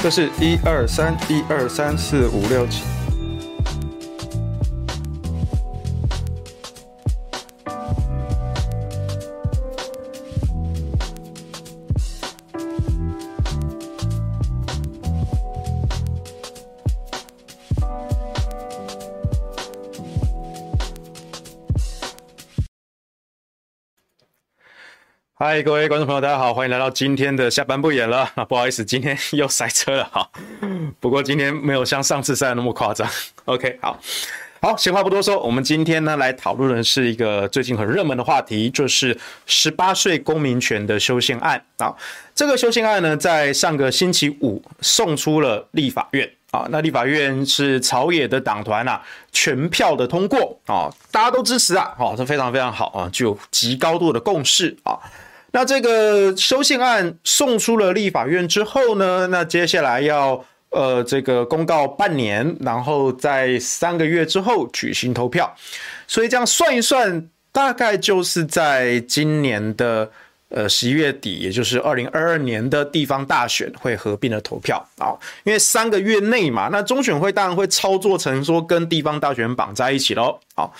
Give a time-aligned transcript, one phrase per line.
[0.00, 3.01] 这是一二三，一二三四五六七。
[25.44, 28.30] 嗨，各位观众朋友，大家好，欢迎来到今天的下班不演了。
[28.36, 30.30] 啊，不好意思，今天又塞车了哈。
[31.00, 33.10] 不过今天没有像上次塞的那么夸张。
[33.46, 33.98] OK，好，
[34.60, 41.92] 好，闲话不多说，我们今天呢来讨论的是一个最近很热门的话题，就是十八岁公民权的修宪案啊。
[42.36, 46.68] 这个修宪案呢，在上个星期五送出了立法院啊。
[46.70, 49.02] 那立法院是朝野的党团啊，
[49.32, 54.96] 全票的通过啊，大家都支持啊，好，这非常非常好啊，具有极高度的共识啊。
[55.54, 65.54] 那这个修宪案送出了立法院之后呢，那接下来要呃这个公告半年，然后在三个月之后举行投票，
[66.06, 70.10] 所以这样算一算，大概就是在今年的
[70.48, 75.12] 呃十一月底，也就是二零二二年的地方大选会合并的投票啊，
[75.44, 80.74] 因为三个月内嘛，那中选会当然会操作成说跟地方大选绑在一起喽，好。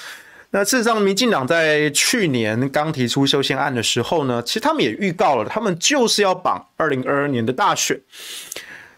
[0.55, 7.99] 那事实上，民进党在去年刚提出修宪案的时候呢，其实他们也预告了，他们就是要绑二零二二年的大选。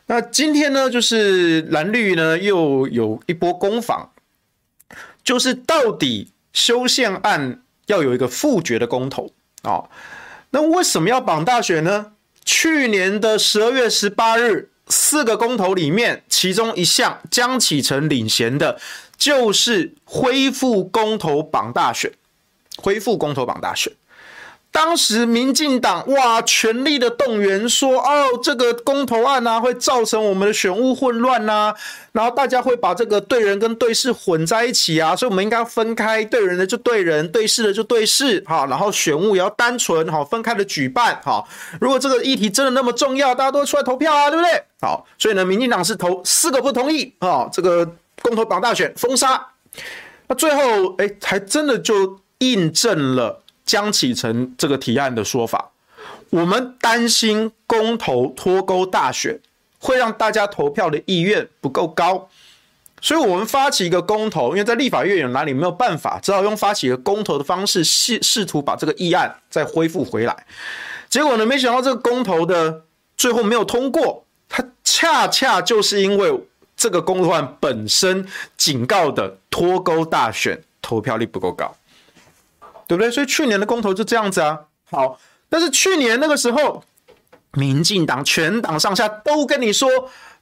[0.07, 4.11] 那今天呢，就是蓝绿呢又有一波攻防，
[5.23, 9.33] 就是到底修宪案要有一个复决的公投
[9.63, 9.85] 啊？
[10.51, 12.15] 那为什么要绑大选呢？
[12.45, 18.81] 去年的十二月十八日，四个公投里面，其中一项江启臣领衔的。
[19.17, 22.13] 就是恢复公投榜大选，
[22.77, 23.93] 恢复公投榜大选。
[24.73, 31.73] 当时民进党哇，全力的动员说，哦，这个公投案啊，会造成我们的选务混乱呐，
[32.11, 41.47] 然后大家会把这个对人跟对事混在一起啊，所以我们应该分开，对人的就对人，对事的就对事，好，然后选务也要单纯，好，分开的举办，好，
[41.81, 44.61] 如果这个议题真的那么重要，大家都出来投票啊，对不对？
[44.81, 47.89] 好，所以呢，民进党是投四个不同意啊，这个。
[48.23, 49.49] 公投绑大选封杀，
[50.29, 55.73] 那最后哎，还真的就印证了江启臣这个提案的说法。
[56.31, 59.39] 我们担心公投脱钩大选
[59.79, 62.29] 会让大家投票的意愿不够高，
[63.03, 70.47] 所以我们发起一个公投，因为在立法院有哪里没有办法，只好用发起一个公投的方式试试图把这个议案再恢复回来。
[71.11, 72.85] 结果呢，没想到这个公投的
[73.17, 76.41] 最后没有通过，它恰恰就是因为。
[76.85, 78.27] 这个公投案本身
[78.59, 81.75] 警告的脱钩大选投票率不够高，
[82.87, 83.11] 对不对？
[83.11, 84.61] 所以去年的公投就这样子啊。
[84.91, 85.19] 好，
[85.49, 86.85] 但是去年那个时候，
[87.53, 89.89] 民进党全党上下都跟你说：“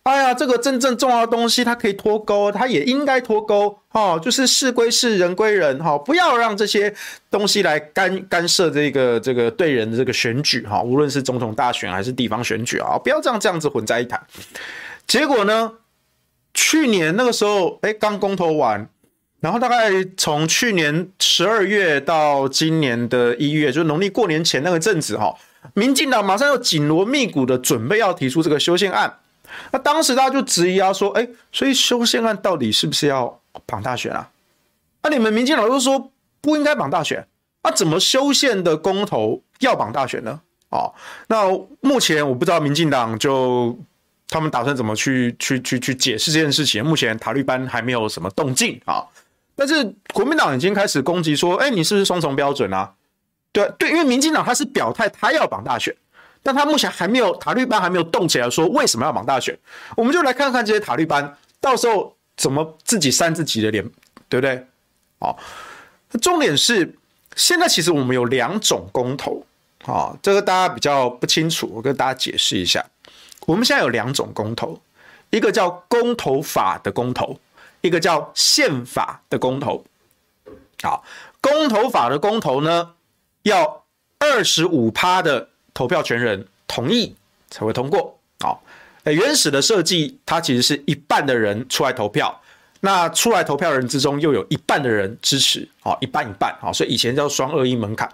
[0.02, 3.78] 哎呀，这个真正重要的东西它可以脱钩，它也应该脱钩。
[3.92, 5.78] 哦，就是事归事，人归人。
[5.78, 6.92] 哈，不要让这些
[7.30, 10.66] 东西来干干涉这个这个对人的这个选举。
[10.66, 14.20] 哈，无论是总统大选还是地方选举啊，不要这样这样子混在一谈。
[15.06, 15.72] 结果呢？”
[16.54, 18.88] 去年那个时候，哎，刚公投完，
[19.40, 25.34] 然后大概从去年十二月到今年的一月，就是农历过年前那个阵子，哈，
[25.74, 29.18] 民进党马上又紧锣密鼓的准备要提出这个修宪案。
[29.70, 34.30] 那当时大家就质疑啊，说，哎，所以修宪案到底是不是要绑大选啊？
[35.02, 36.10] 那你们民进党都说
[36.40, 37.26] 不应该绑大选，
[37.62, 40.40] 那怎么修宪的公投要绑大选呢？
[40.68, 40.92] 哦，
[41.28, 43.78] 那目前我不知道民进党就。
[44.32, 46.82] 他们打算怎么去去去去解释这件事情？
[46.82, 49.04] 目前塔利班还没有什么动静啊，
[49.54, 49.84] 但是
[50.14, 52.90] 国民党已经开始攻击说：“哎，你是不是双重标准啊？”
[53.52, 55.94] 对对，因为民进党他是表态他要绑大选，
[56.42, 59.56] 但他目前还没有塔利班还没有动起来说为什么要绑大选。
[59.94, 63.84] 我们就来看看这些塔利班到时候怎么自己扇自己的脸，
[64.30, 64.66] 对不对？
[65.18, 65.38] 好，
[66.20, 66.96] 重点是
[67.36, 69.44] 现在其实我们有两种公投
[69.84, 72.82] 啊，这个大家比较不清楚，我跟大家解释一下。
[73.46, 74.80] 我们现在有两种公投，
[75.30, 77.38] 一个叫公投法的公投，
[77.80, 79.84] 一个叫宪法的公投。
[80.82, 81.04] 好，
[81.40, 82.94] 公投法的公投呢，
[83.42, 83.84] 要
[84.18, 87.14] 二十五趴的投票权人同意
[87.50, 88.18] 才会通过。
[88.40, 88.62] 好，
[89.04, 92.40] 原始的设计，它其实是一半的人出来投票，
[92.80, 98.08] 那出来投票人之中又有一半的人支持，好，一半一半，好，所以以前叫双二一门槛。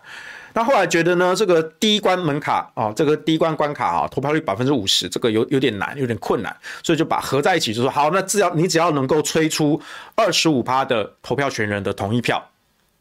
[0.58, 9.80] 那后来觉得呢，这个第一关门槛啊，这个第一关关卡啊，投票率百分之五十，这个有有点难，有点困难，所以就把合在一起，就说好，那只要你只要能够催出
[10.16, 12.44] 二十五趴的投票权人的同意票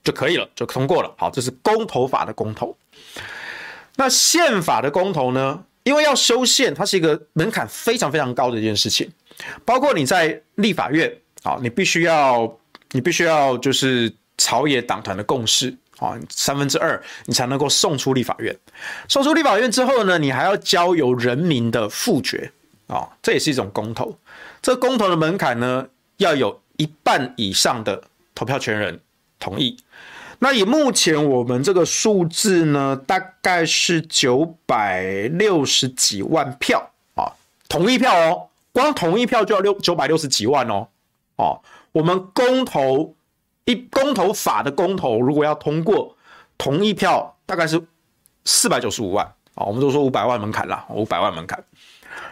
[0.04, 1.12] 就可以了，就通过了。
[1.18, 2.78] 好，这是公投法的公投。
[3.96, 9.12] 那宪法的公投呢，因为要修宪，它是一个门槛非常非常高的一件事情，
[9.66, 11.12] 包括你在立法院
[11.42, 12.56] 啊，你必须要
[12.92, 18.56] 你必须要就是朝野党团的共识啊，三分之二你才能够送出立法院。
[19.08, 22.52] 送出立法院之后呢，你还要交由人民的复决
[22.88, 24.18] 啊，这也是一种公投。
[24.62, 28.04] 这公投的门槛呢，要有一半以上的
[28.36, 29.00] 投票权人
[29.40, 29.78] 同意。
[30.40, 37.34] 那以目前我们这个数字呢，大概是九百六十几万票啊，
[37.68, 40.88] 同意票哦，光同意票就要六九百六十几万哦，
[41.38, 41.60] 哦，
[41.92, 43.16] 我们公投
[43.68, 46.16] 一公投法的公投如果要通过，
[46.58, 47.86] 同意票大概是
[48.46, 49.26] 四百九十五万
[49.56, 51.62] 啊，我们都说五百万门槛啦，五百万门槛，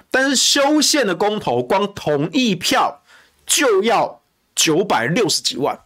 [0.09, 3.03] 但是修宪的公投光同意票
[3.45, 4.21] 就要
[4.55, 5.77] 九百六十几万，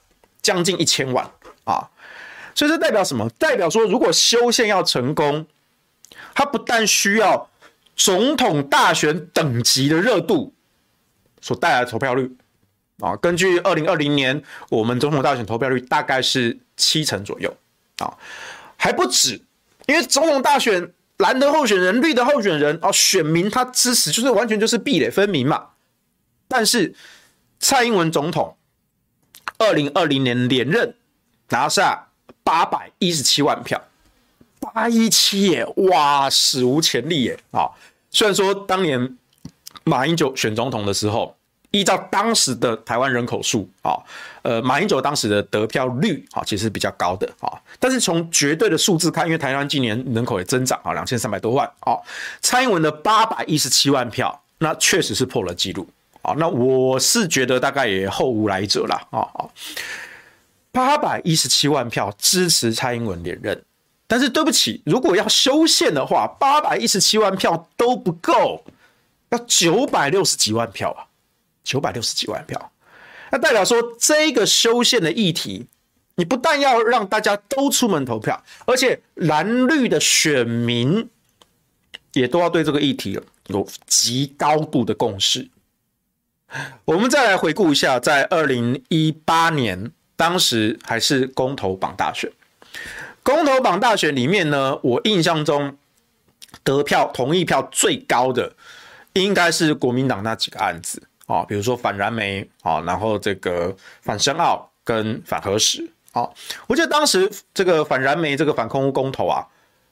[0.43, 1.29] 将近一千万
[1.63, 1.89] 啊。
[2.53, 3.27] 所以这代表什么？
[3.39, 5.47] 代表说，如果修宪要成功，
[6.35, 7.49] 它不但需要
[7.95, 10.53] 总统大选等级的热度
[11.41, 12.35] 所带来的投票率
[12.99, 17.55] 啊，根据二零二零年我们总统大选投票率大概是七成左右
[17.97, 18.17] 啊，
[18.77, 19.41] 还不止，
[19.87, 25.69] 因为总统大选蓝的候选人、绿的候选人啊，选民他支持就是完全就是壁垒分明嘛。
[26.47, 26.93] 但是
[27.59, 28.57] 蔡英文总统
[29.57, 30.95] 二零二零年连任
[31.49, 32.05] 拿下。
[32.41, 33.79] 八百一十七万票，
[34.59, 37.69] 八一七耶，哇，史无前例耶啊！
[38.09, 39.17] 虽然说当年
[39.83, 41.37] 马英九选总统的时候，
[41.71, 43.97] 依照当时的台湾人口数啊，
[44.41, 47.53] 呃，马英九当时的得票率啊，其实是比较高的啊。
[47.79, 51.93] 但是从绝对的数字看，因为台湾今年人口也增长啊，两千三百多万啊，
[52.41, 55.87] 蔡英文的八百一十七万票，那确实是破了纪录
[56.23, 56.33] 啊。
[56.37, 59.45] 那我是觉得大概也后无来者了啊啊。
[60.71, 63.59] 八百一十七万票支持蔡英文连任，
[64.07, 68.63] 但是对不起，如果要修宪的话，八百一十七万票都不够，
[69.29, 71.08] 要九百六十几万票啊，
[71.69, 72.71] 九百六十几万票，
[73.31, 75.67] 那代表说这个修宪的议题，
[76.15, 81.07] 你不但要让大家都出门投票，而且蓝绿的选民
[82.13, 85.47] 也都要对这个议题有极高度的共识。
[86.85, 89.91] 我们再来回顾一下，在二零一八年。
[90.19, 92.29] 当时还是公投榜大选，
[93.23, 95.77] 公投榜大选里面呢，我印象中
[96.61, 98.53] 得票同意票最高的
[99.13, 106.27] 应该是国民党那几个案子啊，比如说反燃煤啊，然后这个反深奥跟反核食啊，
[106.65, 109.45] 我记得当时这个反燃煤这个反空污公投啊，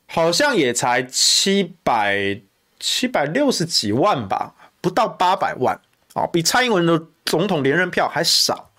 [0.08, 2.42] 好像也才七百
[2.80, 4.52] 七百六十几万吧，
[4.82, 5.80] 不到八百万
[6.14, 8.72] 啊，比蔡英文的总统连任票还少。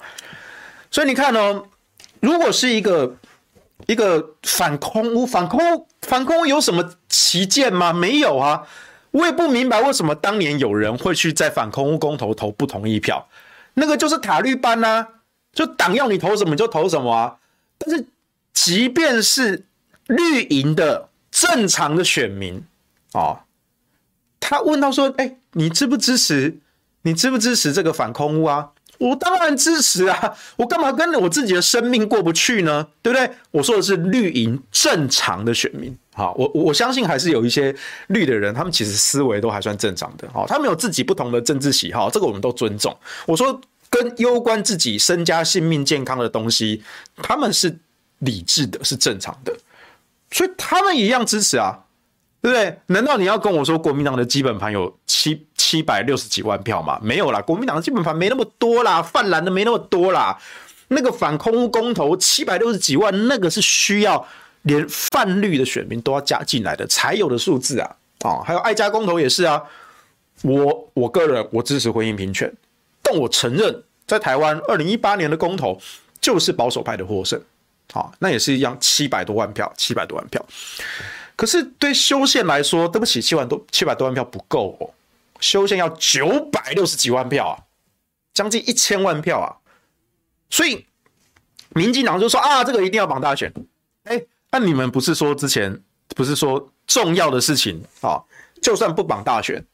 [0.90, 1.64] 所以你看哦，
[2.18, 3.14] 如果是一个
[3.86, 7.92] 一个反空污、反空、反空污有什么旗舰吗？
[7.92, 8.66] 没有啊！
[9.18, 13.28] 我也不明白为什么当年有人会去在反空屋公投投不同意票，
[13.74, 15.04] 那个就是塔绿班呐，
[15.52, 17.36] 就党要你投什么就投什么啊。
[17.78, 18.06] 但是
[18.52, 19.64] 即便是
[20.06, 22.62] 绿营的正常的选民
[23.12, 23.44] 啊，
[24.38, 26.58] 他问到说：“哎，你支不支持？
[27.02, 30.36] 你支不支持这个反空屋啊？”我当然支持啊！
[30.56, 32.86] 我干嘛跟我自己的生命过不去呢？
[33.00, 33.30] 对不对？
[33.52, 37.74] 我说的是绿营正常的选民，好，我我相信还是有一些
[38.08, 42.96] 绿的人，他们其实思维都还算正常的，好，他们有自己不同的政治喜好，这个我们都尊重。
[43.24, 46.82] 我说跟攸关自己身家性命健康的东西，
[47.16, 47.78] 他们是
[48.18, 49.56] 理智的，是正常的，
[50.32, 51.78] 所以他们一样支持啊。
[52.40, 52.78] 对不对？
[52.86, 56.98] 难道你要跟我说国民党的基本盘有七七百六十几万票吗？
[57.02, 60.38] 没有啦，国民党的基本盘没那么多啦，泛蓝的没那么多啦。
[60.88, 64.26] 那个反空屋公投七百六十几万，那个是需要
[64.62, 67.96] 连泛绿的选民都要加进来的才有的数字啊！
[68.20, 69.62] 啊，还有爱家公投也是啊。
[70.42, 72.50] 我我个人我支持婚姻平权，
[73.02, 75.78] 但我承认在台湾二零一八年的公投
[76.20, 77.38] 就是保守派的获胜，
[77.92, 80.40] 啊，那也是一样七百多万票，七百多万票。
[81.38, 84.90] 可是对修宪来说，对不起，七万多七百多万票不够哦，
[85.38, 87.54] 修宪要九百六十几万票啊，
[88.34, 89.54] 将近一千万票啊，
[90.50, 90.84] 所以
[91.68, 93.52] 民进党就说啊，这个一定要绑大选。
[94.02, 95.80] 哎，那你们不是说之前
[96.16, 98.20] 不是说重要的事情啊，
[98.60, 99.64] 就算不绑大选，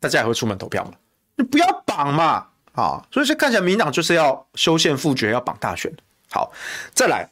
[0.00, 0.92] 大家也会出门投票吗？
[1.36, 5.94] 你不要绑嘛，啊，所以说看起来民进党就是要修宪复决，要绑大选。
[6.30, 6.50] 好，
[6.94, 7.28] 再来，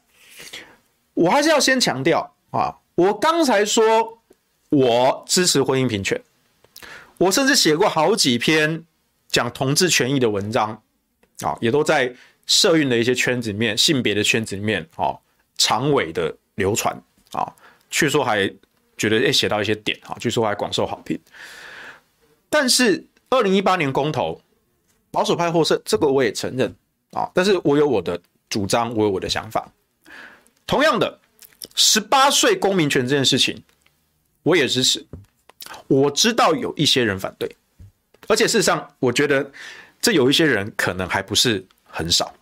[1.15, 2.77] 我还是要先强调啊。
[3.03, 4.23] 我刚才说，
[4.69, 6.23] 我支持婚姻平权，
[7.19, 8.85] 我甚至写过好几篇
[9.29, 10.81] 讲同志权益的文章，
[11.41, 12.15] 啊，也都在
[12.47, 15.19] 社运的一些圈子里面、性别的圈子里面，啊，
[15.57, 16.97] 长尾的流传，
[17.33, 17.53] 啊，
[17.91, 18.49] 据说还
[18.97, 21.19] 觉得诶写到一些点啊，据说还广受好评。
[22.49, 24.41] 但是二零一八年公投，
[25.11, 26.73] 保守派获胜，这个我也承认
[27.11, 27.29] 啊。
[27.35, 29.69] 但是我有我的主张，我有我的想法。
[30.69, 31.19] 同样的，
[31.75, 33.63] 十八岁公民权这件事情，
[34.43, 35.05] 我也支持。
[35.87, 37.57] 我知道有一些人反对，
[38.29, 39.51] 而且事实上，我觉得
[40.01, 42.35] 这有一些人可能还不是很少。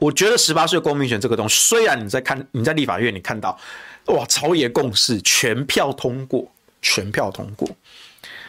[0.00, 3.58] 我觉得十八岁公民权这个东西，虽然你在看你在立法院你看到，
[4.06, 6.52] 哇，朝野共识，全票通过，
[6.82, 7.68] 全票通过，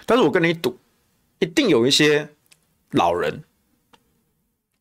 [0.06, 0.78] 但是我跟你赌，
[1.40, 2.28] 一定有一些
[2.92, 3.44] 老人，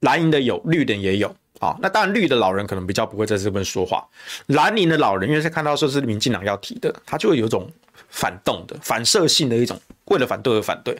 [0.01, 1.77] 蓝营的有，绿的也有啊。
[1.81, 4.07] 那当然，绿的老人可能比较不会在这边说话，
[4.47, 7.71] 蓝营的老人，因为是看到说是民进党要提的，他就会有一种
[8.09, 10.97] 反动的、反射性的一种，为了反对而反对。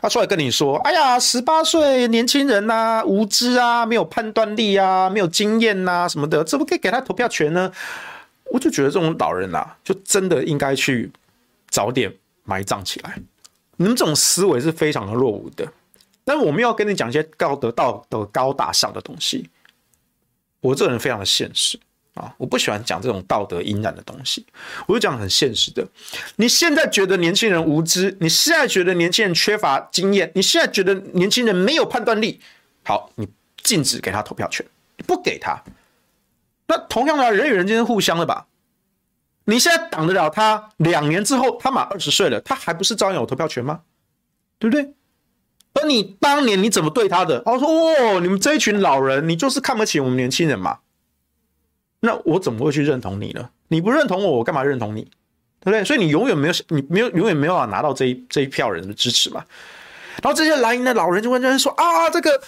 [0.00, 7.70] 他出来跟你说：“哎呀，十八岁年轻人呐、无知啊，没有判断力啊，没有经验呐，什么的，怎么可以给他投票权呢？”
[8.50, 11.10] 我就觉得这种老人啊，就真的应该去
[11.70, 12.12] 早点
[12.44, 13.16] 埋葬起来。
[13.76, 15.66] 你们这种思维是非常的落伍的。
[16.24, 19.48] 但我们要跟你讲一些道德、道德高大上的东西。
[20.62, 21.78] 我这个人非常的现实。
[22.14, 24.44] 啊，我不喜欢讲这种道德阴暗的东西，
[24.86, 25.82] 我就讲很现实的。
[26.36, 32.38] 你现在觉得年轻人无知，你现在觉得年轻人缺乏经验，你现在觉得年轻人没有判断力，
[32.84, 33.26] 好，你
[33.62, 34.66] 禁止给他投票权，
[34.98, 35.58] 你不给他，
[36.66, 38.46] 那同样的人与人之间互相的吧？
[39.44, 40.68] 你现在挡得了他？
[40.76, 43.80] 两年之后他满二十岁了，他还不是照样有投票权吗？
[44.58, 44.92] 对不对？
[45.74, 47.40] 而你当年你怎么对他的？
[47.40, 50.78] 他说：“哦，你们这一群老人，你就是看不起我们年轻人嘛。”
[52.00, 53.50] 那我怎么会去认同你呢？
[53.68, 55.02] 你不认同我，我干嘛认同你？
[55.60, 55.84] 对不对？
[55.84, 59.44] 所以你永远没有，你没有，永远没有办法拿到这一这一票人的支持嘛。
[60.22, 62.42] 然后这些蓝营的老人就会在说啊，这个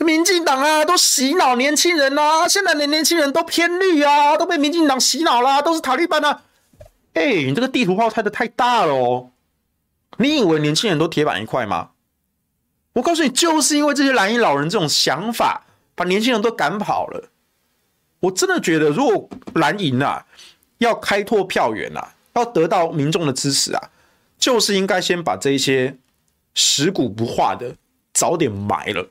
[0.00, 6.42] 民进党啊，都洗脑年轻人啊，现在的年轻人都偏绿啊，都被民进党洗脑啦，都是塔利班啊。
[7.14, 9.30] 哎，你这个地图炮开的太大了哦！
[10.18, 11.90] 你以为年轻人都铁板一块吗？
[12.96, 17.28] 我告诉你，就是因为这些蓝营老人这种想法，把年轻人都赶跑了。
[18.20, 20.24] 我真的觉得，如果蓝营啊
[20.78, 23.90] 要开拓票源啊，要得到民众的支持啊，
[24.38, 25.98] 就是应该先把这些
[26.54, 27.76] 食古不化的
[28.14, 29.10] 早点埋了，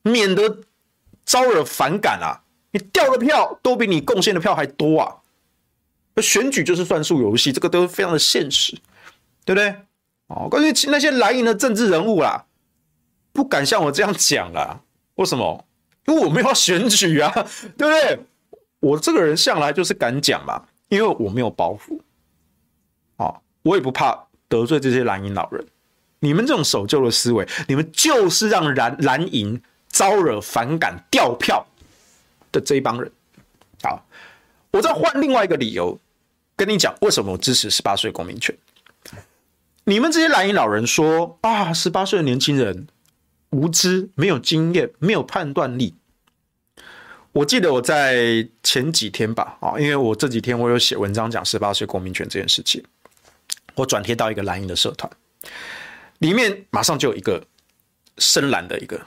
[0.00, 0.60] 免得
[1.26, 2.40] 招惹反感啊！
[2.70, 5.16] 你掉的票都比你贡献的票还多啊！
[6.22, 8.72] 选举就是算数游戏，这个都非常的现实，
[9.44, 9.76] 对不对？
[10.28, 12.46] 哦，关于那些蓝营的政治人物啊，
[13.32, 14.80] 不敢像我这样讲啊，
[15.14, 15.64] 为什么？
[16.06, 17.30] 因为我没有选举啊，
[17.78, 18.18] 对不对？
[18.80, 22.00] 我这个人向来就是敢讲嘛，因为我没有包袱，
[23.16, 25.64] 啊，我也不怕得罪这些蓝营老人。
[26.18, 31.64] 你们这种守旧的思维，你们就是让蓝蓝营招惹反感、掉票
[32.50, 33.10] 的这一帮人。
[33.82, 34.04] 好，
[34.72, 35.96] 我再换另外一个理由
[36.56, 38.56] 跟你讲，为什么我支持十八岁公民权？
[39.84, 42.88] 你们这些蓝营老人说啊，十八岁的年轻人。
[43.52, 45.94] 无知，没有经验，没有判断力。
[47.32, 52.82] 我记得我在前几天吧，啊，因为我这几天我有写文章讲十八岁公民权这件事情，
[53.74, 55.10] 我转贴到一个蓝营的社团，
[56.18, 57.42] 里面马上就有一个
[58.18, 59.00] 深蓝的一个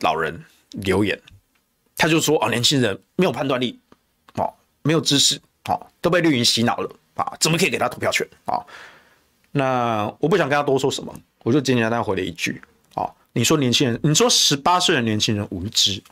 [0.00, 1.20] 老人留言，
[1.96, 3.78] 他就说啊，年轻人没有判断力，
[4.34, 8.58] 哦，没有知识，哦，都被绿营洗脑了啊，怎么可以给他投票权啊？
[9.52, 12.62] 那我不想跟他多说什么，我就简简单单回了一句。
[13.32, 16.02] 你说年轻人，你说十八岁的年轻人无知，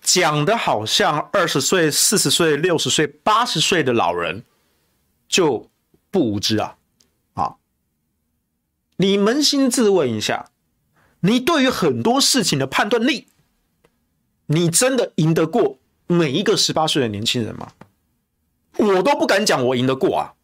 [0.00, 4.42] 讲的好像二十岁、四十岁、六十岁、八十岁的老人
[5.28, 5.68] 就
[6.10, 6.76] 不无知啊！
[7.34, 7.56] 啊，
[8.96, 10.50] 你扪心自问一下，
[11.20, 13.26] 你对于很多事情的判断力，
[14.46, 17.72] 你真的赢得过每一个十八岁的年轻人吗？
[18.78, 20.34] 我都不敢讲我赢得过啊！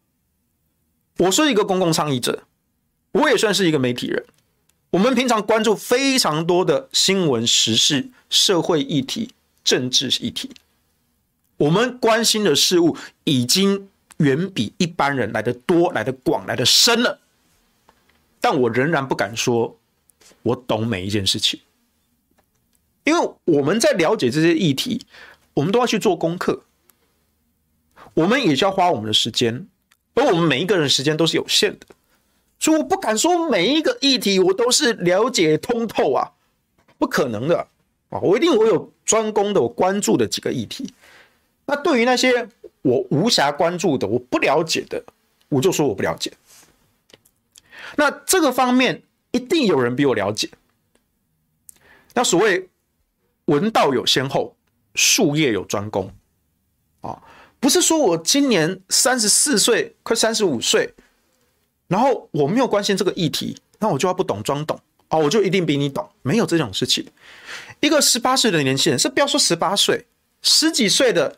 [1.17, 2.43] 我是一个公共倡议者，
[3.13, 4.23] 我也算是一个媒体人。
[4.93, 9.33] 我们平常关注非常多的新闻时事、社会议题、
[9.63, 10.51] 政治议题，
[11.57, 17.19] 我们关心的事物已经远比一般人来的多、来的广、来的深了。
[18.39, 19.79] 但我仍然不敢说
[20.43, 21.59] 我懂每一件事情，
[23.03, 25.07] 因为我们在了解这些议题，
[25.55, 26.61] 我们都要去做功课，
[28.13, 29.67] 我们也需要花我们的时间，
[30.13, 31.87] 而我们每一个人时间都是有限的。
[32.63, 36.31] 所以我不敢说每一个议题我都是了解通透啊，
[36.97, 37.67] 不可能的
[38.07, 38.17] 啊！
[38.21, 40.93] 我一定我有专攻的，我关注的几个议题。
[41.65, 42.47] 那对于那些
[42.81, 45.03] 我无暇关注的，我不了解的，
[45.49, 46.31] 我就说我不了解。
[47.97, 50.49] 那这个方面一定有人比我了解。
[52.13, 52.69] 那所谓
[53.43, 54.55] 文道有先后，
[54.95, 56.09] 术业有专攻
[57.01, 57.21] 啊，
[57.59, 60.93] 不是说我今年三十四岁，快三十五岁，
[61.93, 67.05] 然后我没有关心这个议题，那我就要不懂装懂哦，我就一定比你懂，没有这种事情。
[67.81, 70.07] 一个十八岁的年轻人，是不要说十八岁，
[70.41, 71.37] 十几岁的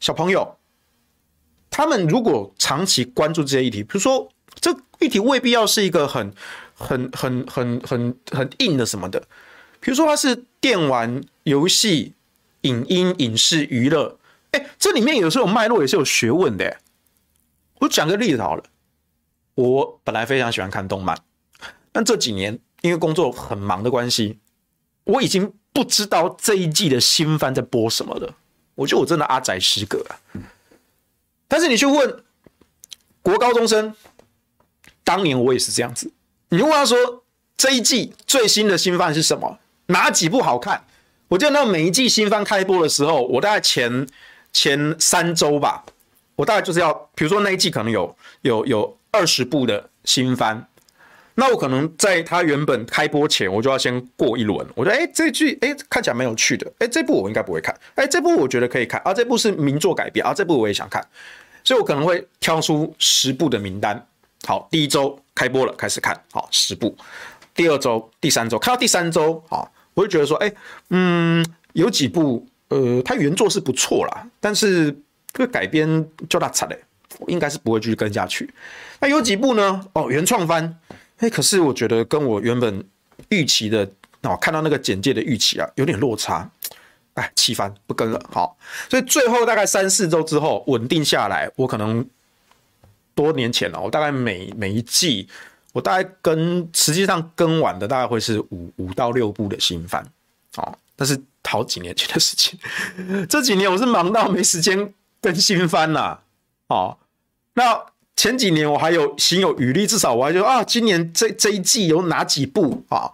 [0.00, 0.56] 小朋友，
[1.68, 6.32] 他们如果长期关注这些议题，比如说这议题未必要是一个很、
[6.72, 9.20] 很、很、很、很、很硬的什么的，
[9.78, 12.14] 比如说它是电玩游戏、
[12.62, 14.18] 影音、影视、娱乐。
[14.52, 16.78] 哎，这里面有时候脉络，也是有学问的。
[17.80, 18.64] 我讲个例子好了，
[19.54, 21.16] 我本来非常喜欢看动漫，
[21.90, 24.38] 但这几年因为工作很忙的关系，
[25.04, 28.34] 我已经不知道这一季的新番在播什么了。
[28.74, 30.12] 我觉得我真的阿宅失格啊！
[31.48, 32.22] 但是你去问
[33.22, 33.94] 国高中生，
[35.04, 36.10] 当年我也是这样子。
[36.48, 37.24] 你问他说
[37.56, 39.58] 这一季最新的新番是什么？
[39.86, 40.84] 哪几部好看？
[41.28, 44.06] 我记得每一季新番开播的时候，我大概前。
[44.54, 45.82] 前三周吧，
[46.36, 50.66] 我大概就是要，比如说那一季可能有有有二十部的新番，
[51.34, 54.66] 那我可能在它原本开播前，我就要先过一轮。
[54.74, 61.06] 我觉得，哎，这剧，哎，看起来蛮有趣的，哎，这部我应该不会看，哎，这部我觉得可以看，啊，这部是名作改编，啊，这部我也想看，
[61.62, 64.06] 所以我可能会挑出十部的名单。
[64.46, 66.96] 好，第一周开播了，开始看，好，十部。
[67.54, 70.52] 第二周、第三周，看到第三周，啊，我就觉得说，哎，
[70.90, 72.46] 嗯，有几部。
[72.68, 74.90] 呃，它原作是不错啦，但是
[75.30, 75.86] 这个改编
[76.26, 76.82] 就那惨嘞，
[77.18, 78.48] 我应该是不会继续跟下去。
[79.02, 79.84] 那有几部呢？
[79.92, 80.78] 哦，原创番，
[81.18, 82.82] 哎，可是我觉得跟我原本
[83.28, 83.86] 预期的
[84.22, 86.48] 哦，看到那个简介的预期啊，有点落差，
[87.14, 88.24] 哎，弃番不跟了。
[88.32, 88.56] 好，
[88.88, 92.08] 所以最后大概三四周之后稳定下来，我可能
[93.14, 95.28] 多年前了，我大概每每一季，
[95.72, 100.02] 我大概跟实际上跟完的大概会是五五到六部的新番，
[100.56, 101.20] 哦，但是。
[101.44, 102.58] 好几年前的事情，
[103.28, 106.22] 这几年我是忙到没时间更新番了。
[106.68, 106.96] 哦，
[107.52, 107.84] 那
[108.16, 113.10] 前几年我还有心有余力，至少我还就啊，今年这这一季有哪几部啊？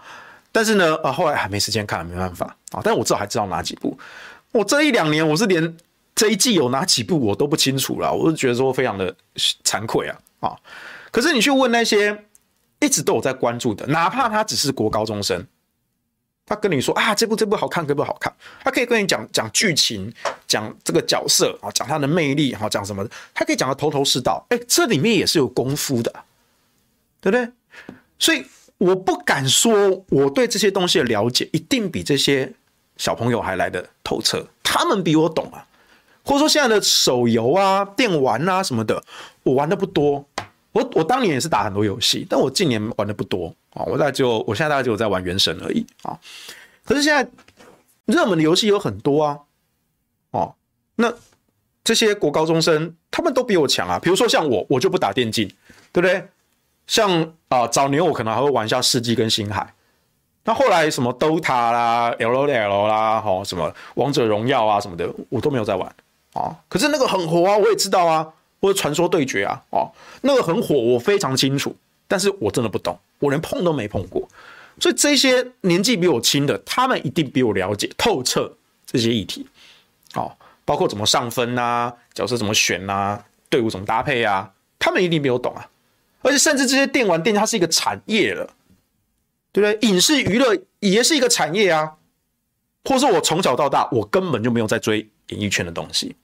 [0.53, 2.81] 但是呢，啊，后来还没时间看，没办法啊。
[2.83, 3.97] 但我至少还知道哪几部。
[4.53, 5.77] 我这一两年我是连
[6.15, 9.15] 这一季有哪几部我都不清楚了，我就觉得说非常的
[9.65, 10.57] 惭愧啊啊！
[11.11, 12.25] 可是你去问那些
[12.81, 15.47] 一直都有在关注的，哪怕他只是国高中生。
[16.49, 18.33] 他跟你说啊，这部这部好看，这部好看。
[18.65, 20.11] 他可以跟你讲讲剧情，
[20.47, 24.45] 讲这个角色啊，讲他的魅力，好讲什么，他可以讲的头头是道。
[24.49, 26.11] 哎，这里面也是有功夫的，
[27.21, 27.49] 对不对？
[28.19, 28.45] 所以
[28.79, 32.51] 我不敢说我对这些东西的了解一定比这些
[32.97, 35.67] 小朋友还来得透彻，他们比我懂啊。
[36.25, 39.03] 或者说现在的手游啊、电玩啊什么的，
[39.43, 40.25] 我玩的不多。
[40.73, 43.83] 我我当年也是打很多游戏，但我近年玩的不多啊。
[43.85, 46.19] 我大概就我现在大概就在玩原神而已啊。
[46.85, 47.29] 可是现在
[48.07, 49.39] 热门的游戏有很多啊，
[50.31, 50.55] 哦，
[50.97, 51.13] 那
[51.83, 53.99] 这些国高中生他们都比我强啊。
[53.99, 55.49] 比如说像我，我就不打电竞，
[55.93, 56.29] 对不对？
[56.87, 59.75] 像啊、早年我可能还会玩一下世纪跟星海，
[60.45, 65.95] 那后来什么 DOTA 啦、LOL 啦、哈什么王者荣耀啊什么的，我都没有在玩
[66.33, 66.55] 啊。
[66.69, 68.33] 可是那个很火啊，我也知道啊。
[68.61, 69.91] 或者传说对决啊，哦，
[70.23, 71.75] 那个很火，我非常清楚，
[72.07, 74.29] 但是我真的不懂，我连碰都没碰过，
[74.81, 78.53] 所以这些年纪比我轻的，他们一定比我了解透彻
[78.87, 79.47] 这些议题，
[80.15, 80.33] 哦，
[80.65, 85.69] 包括怎么上分啊，角色怎么选啊，队伍怎么搭配啊，他们一定比我懂啊，
[86.23, 88.55] 而且甚至这些电玩电竞它是一个产业了，
[89.53, 89.89] 对不对？
[89.89, 91.95] 影视娱乐也是一个产业啊，
[92.85, 96.17] 或是我从小到大我根本就没有在追演艺圈的东西。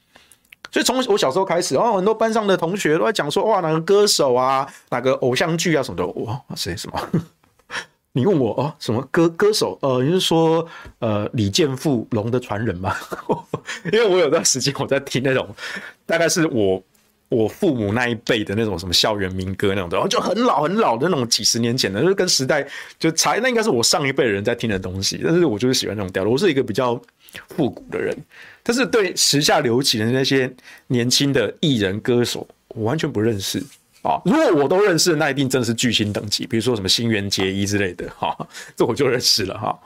[0.70, 7.00] 所以从我小时候开始，哦，很多班上的同学都在讲说，哇，哪个歌手啊，哪个偶像剧啊什么的，哇，谁什么？
[8.16, 9.76] 你问我哦，什么歌歌手？
[9.82, 10.64] 呃，你是说
[11.00, 12.94] 呃李健富《龙的传人》吗？
[13.92, 15.48] 因为我有段时间我在听那种，
[16.06, 16.80] 大概是我
[17.28, 22.64] 我父母那一辈的那种什么校园民歌那种的，然后就很老很老的那种几十年前的，就是跟时代
[23.00, 25.20] 就才，那应该是我上一辈人在听的东西。
[25.24, 27.00] 但是我就是喜欢那种调，我是一个比较
[27.48, 28.16] 复古的人。
[28.66, 30.50] 但是对时下流行的那些
[30.86, 33.62] 年轻的艺人歌手，我完全不认识
[34.00, 34.18] 啊！
[34.24, 38.34] 如果我都认识，那一定真的是巨星等级，比如说什么新垣结衣之类的哈，
[38.74, 39.78] 这我就认识了哈。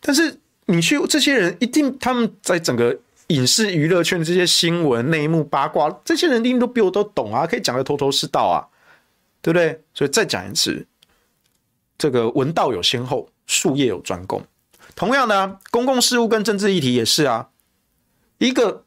[0.00, 2.96] 但是你去这些人，一定他们在整个
[3.28, 8.62] 影视娱乐圈的这些新闻内幕八卦，这些人一定都比我都懂啊，可以讲得头头是道啊，
[9.42, 9.80] 对不对？
[9.92, 10.86] 所以再讲一次，
[11.98, 14.40] 这个文道有先后，术业有专攻。
[14.94, 17.48] 同样的，公共事务跟政治议题也是啊。
[18.46, 18.84] 一个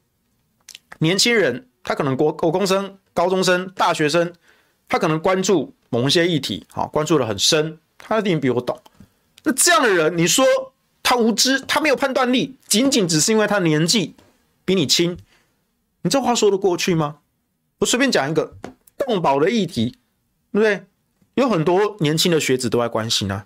[0.99, 4.33] 年轻人，他可能国高中生、高中生、大学生，
[4.87, 8.79] 他可能关注某一些议题，好，关注的很深，他一定比我懂。
[9.43, 10.45] 那这样的人，你说
[11.01, 14.15] 他无知，他没有判断力，仅仅只是因为他年纪
[14.63, 15.17] 比你轻，
[16.03, 17.17] 你这话说得过去吗？
[17.79, 18.57] 我随便讲一个
[18.97, 19.97] 动保的议题，
[20.51, 20.85] 对不对？
[21.35, 23.45] 有很多年轻的学子都在关心啊，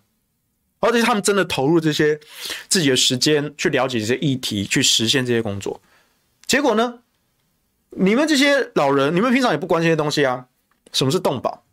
[0.79, 2.19] 而且他们真的投入这些
[2.67, 5.81] 自己的时间去了解这些议题，去实现这些工作。
[6.51, 6.99] 结果呢？
[7.91, 10.47] 你们这些老人，你们平常也不关心这些东西啊？
[10.91, 11.63] 什么是动保？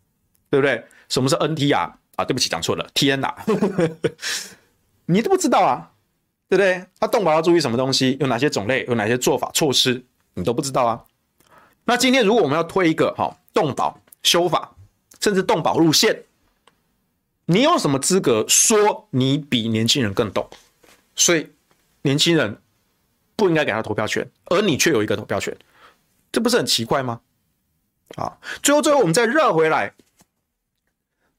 [0.51, 0.85] 对不对？
[1.09, 2.25] 什么是 NTR 啊？
[2.25, 3.93] 对不起，讲错了，TNR，
[5.07, 5.91] 你都不知道啊？
[6.49, 6.87] 对不对？
[7.01, 8.17] 他动保要注意什么东西？
[8.21, 8.85] 有哪些种类？
[8.87, 10.05] 有哪些做法措施？
[10.35, 11.05] 你都不知道啊？
[11.87, 14.77] 那今天如果我们要推一个哈动保修法，
[15.19, 16.23] 甚至动保路线，
[17.47, 20.49] 你有什么资格说你比年轻人更懂？
[21.17, 21.49] 所以
[22.03, 22.63] 年轻人
[23.39, 25.57] 不应该给他投票权，而你却有一个投票权，
[26.33, 27.21] 这不是很奇怪吗？
[28.17, 29.95] 啊，最后最后我们再绕回来，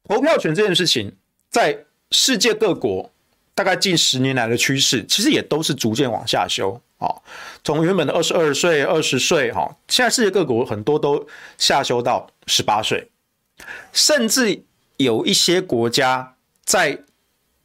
[0.05, 1.17] 投票权这件事情，
[1.49, 3.11] 在世界各国
[3.53, 6.81] 大概近十年来的趋势，其实也都是逐渐往下修。
[6.99, 7.07] 啊，
[7.63, 13.11] 从原本的二十二岁、二十岁，哈，现在世界各国很多都下修到十八岁。
[13.91, 14.63] 甚至
[14.95, 17.03] 有一些国家在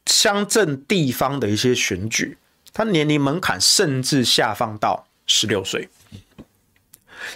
[0.05, 2.37] 乡镇地方的一些选举，
[2.75, 5.87] 他年龄门槛甚至下放到十六岁，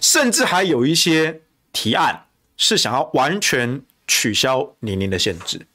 [0.02, 1.40] 甚至还有一些
[1.72, 2.26] 提案
[2.58, 5.66] 是想要完全取消年龄的限制。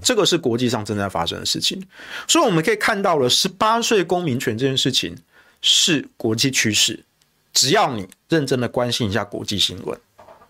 [0.00, 1.86] 这个是国际上正在发生的事情，
[2.26, 5.14] 所以我们可以看到了十八岁公民权这件事情
[5.60, 7.04] 是国际趋势。
[7.52, 10.00] 只要你认真的关心一下国际新闻。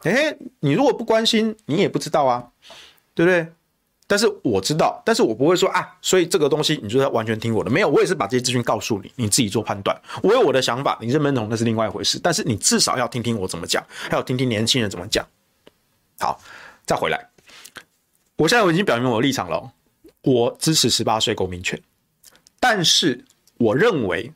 [0.03, 2.51] 哎，你如果不关心，你也不知道啊，
[3.17, 3.49] 对不对？
[4.09, 7.71] 但是我知道，但是我不会说啊，所以这个东西你就要完全听我的。
[7.71, 9.97] 没有，我也是把这些资讯告诉你，你自己做判断。
[10.23, 12.19] 我有我的想法，你认不认同那是另外一回事。
[12.19, 15.25] 但是你至少要听听我怎么讲，还有听听年轻人怎么讲。
[16.19, 16.41] 好，
[16.87, 17.29] 再回来，
[18.37, 19.71] 我现在我已经表明我的立场了，
[20.23, 21.81] 我支持十八岁公民权，
[22.59, 23.25] 但是
[23.59, 24.33] 我认为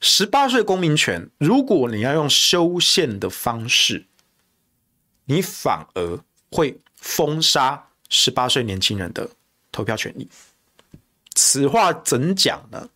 [0.00, 4.06] 十八岁公民权，如果你要用修宪的方式。
[5.26, 6.18] 你反而
[6.50, 9.28] 会封杀十八岁年轻人的
[9.72, 10.28] 投票权利，
[11.34, 12.88] 此话怎讲呢？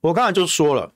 [0.00, 0.90] 我刚才就说了，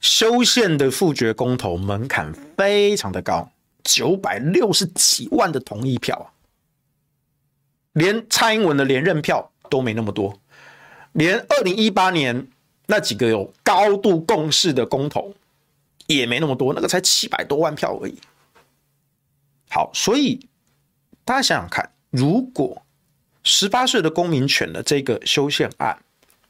[0.00, 3.52] 修宪的复决公投门槛非常的高，
[3.84, 6.32] 九百六十几万的同意票，
[7.92, 10.40] 连蔡英文的连任票都没那么多，
[11.12, 12.48] 连二零一八年
[12.86, 15.34] 那几个有高度共识的公投
[16.06, 18.18] 也没那么多，那个才七百多万票而已。
[19.68, 20.48] 好，所以
[21.22, 22.84] 大家想想看，如果
[23.42, 26.02] 十八岁的公民权的这个修宪案，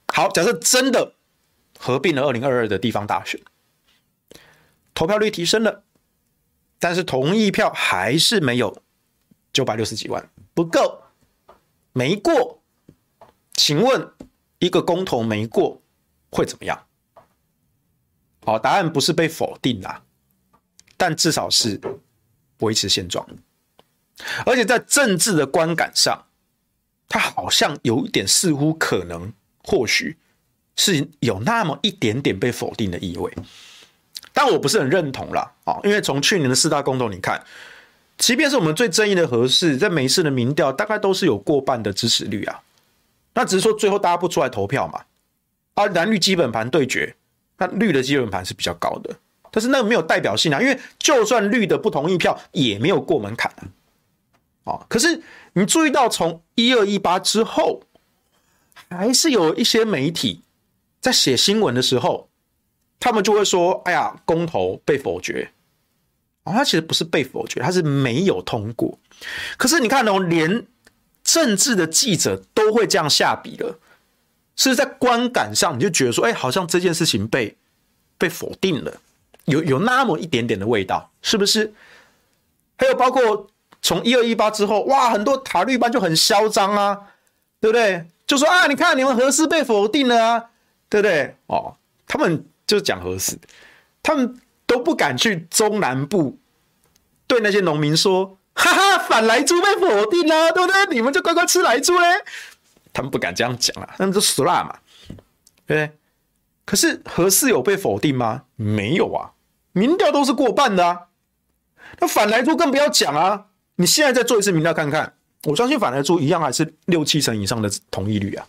[0.09, 1.15] 好，假设真的
[1.79, 3.41] 合并了二零二二的地方大选，
[4.95, 5.85] 投票率提升了，
[6.79, 8.83] 但是同意票还是没有
[9.53, 11.03] 九百六十几万，不够，
[11.93, 12.63] 没过，
[13.55, 14.13] 请问
[14.59, 15.81] 一个公投没过
[16.31, 16.87] 会怎么样？
[18.45, 20.03] 好，答案不是被否定啦，
[20.97, 21.81] 但至少是。
[22.61, 23.27] 维持现状，
[24.45, 26.25] 而且在政治的观感上，
[27.09, 30.17] 他好像有一点似乎可能，或许
[30.77, 33.33] 是有那么一点点被否定的意味，
[34.33, 37.43] 但我不是很认同啦啊，因为从去年的四大公投你看，
[38.17, 42.61] 即便是我们最争议的核四，在每一次的民调大概都是有过半的支持率啊，
[43.35, 45.03] 那只是说最后大家不出来投票嘛，
[45.75, 47.15] 而蓝绿基本盘对决，
[47.59, 49.17] 那绿的基本盘是比较高的。
[49.53, 53.53] 但是那个没有代表性啊，因为就算绿的不同意票也没有过门槛。
[54.89, 55.23] 可是
[55.55, 57.83] 你注意到从一二一八之后，
[58.89, 60.43] 还是有一些媒体
[61.01, 62.29] 在写新闻的时候，
[62.99, 65.53] 他们就会说：“哎呀，公投被否决。”
[66.45, 68.99] 哦，他其实不是被否决，他是没有通过。
[69.57, 70.67] 可是你看哦，连
[71.23, 73.79] 政治的记者都会这样下笔了，
[74.57, 77.57] 是在观感上你就觉得说：“哎，好像这件事情被
[78.17, 79.01] 被否定了。”
[79.47, 81.73] 有有那么一点点的味道，是不是？
[82.79, 83.49] 还有包括
[83.83, 86.99] 从一二一八之后，哇，很多塔绿班就很嚣张啊，
[87.61, 88.07] 对不对？
[88.27, 90.45] 就说啊，你看你们核四被否定了啊，
[90.89, 91.37] 对不对？
[91.47, 93.39] 哦，他们就讲核四，
[94.03, 96.39] 他们都不敢去中南部
[97.27, 100.87] 对那些农民说，哈哈，反莱猪被否定了，对不对？
[100.95, 102.07] 你们就乖乖吃莱猪嘞，
[102.93, 104.77] 他们不敢这样讲啊，他们就死辣嘛，
[105.09, 105.17] 对
[105.67, 105.91] 不对？
[106.65, 108.43] 可是核四有被否定吗？
[108.55, 109.33] 没有啊，
[109.73, 111.07] 民调都是过半的啊。
[111.99, 113.47] 那反莱猪更不要讲啊！
[113.81, 115.11] 你现在再做一次民调看看，
[115.45, 118.47] 我相信反而出一样还是六七成以上的同意率啊。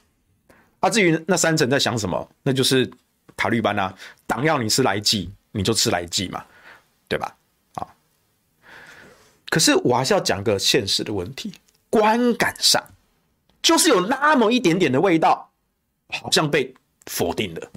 [0.82, 2.92] 啊，至于那三成在想什么，那就是
[3.38, 3.96] 塔利班啊，
[4.28, 6.44] 党要你吃来剂，你就吃来剂嘛，
[7.08, 7.34] 对吧？
[7.76, 7.88] 啊，
[9.50, 11.54] 可是我还是要讲个现实的问题，
[11.90, 12.84] 观感上
[13.62, 15.50] 就是有那么一点点的味道，
[16.10, 16.74] 好像被
[17.06, 17.72] 否定了。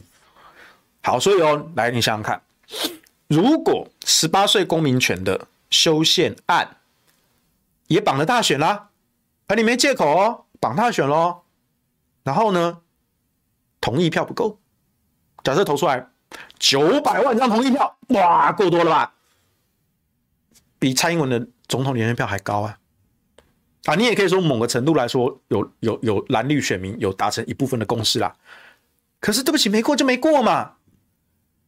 [1.02, 2.42] 好，所以哦，来，你想想看，
[3.28, 6.78] 如果十八岁公民权的修宪案
[7.86, 8.90] 也绑了大选啦，
[9.46, 11.42] 而你没借口哦，绑大选喽。
[12.22, 12.80] 然后呢，
[13.80, 14.58] 同意票不够，
[15.42, 16.08] 假设投出来
[16.58, 19.14] 九百万张同意票，哇，够多了吧？
[20.78, 22.78] 比蔡英文的总统连任票还高啊！
[23.84, 28.34] 啊，你也可以说某个程度来说，有有有蓝绿选民有达成一部分的共识啦。
[29.20, 30.76] 可是对不起，没过就没过嘛，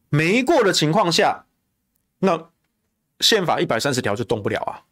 [0.09, 1.45] 没过的情况下，
[2.19, 2.49] 那
[3.19, 4.83] 宪法一百三十条就动不了啊。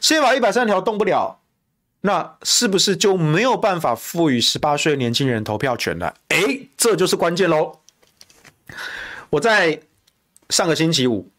[0.00, 1.38] 宪法一百三十条动不了。
[2.04, 6.12] 那是不是就没有办法赋予十八岁年轻人投票权了？
[6.30, 7.78] 哎，这就是关键喽！
[9.30, 9.80] 我在
[10.50, 11.30] 上个星期五，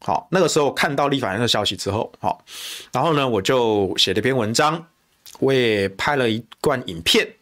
[0.00, 2.42] 好，那个时候看到立法院的消息之后，好，
[2.92, 4.86] 然后呢，我就写了一篇文章，
[5.38, 7.34] 我也拍了一段影片，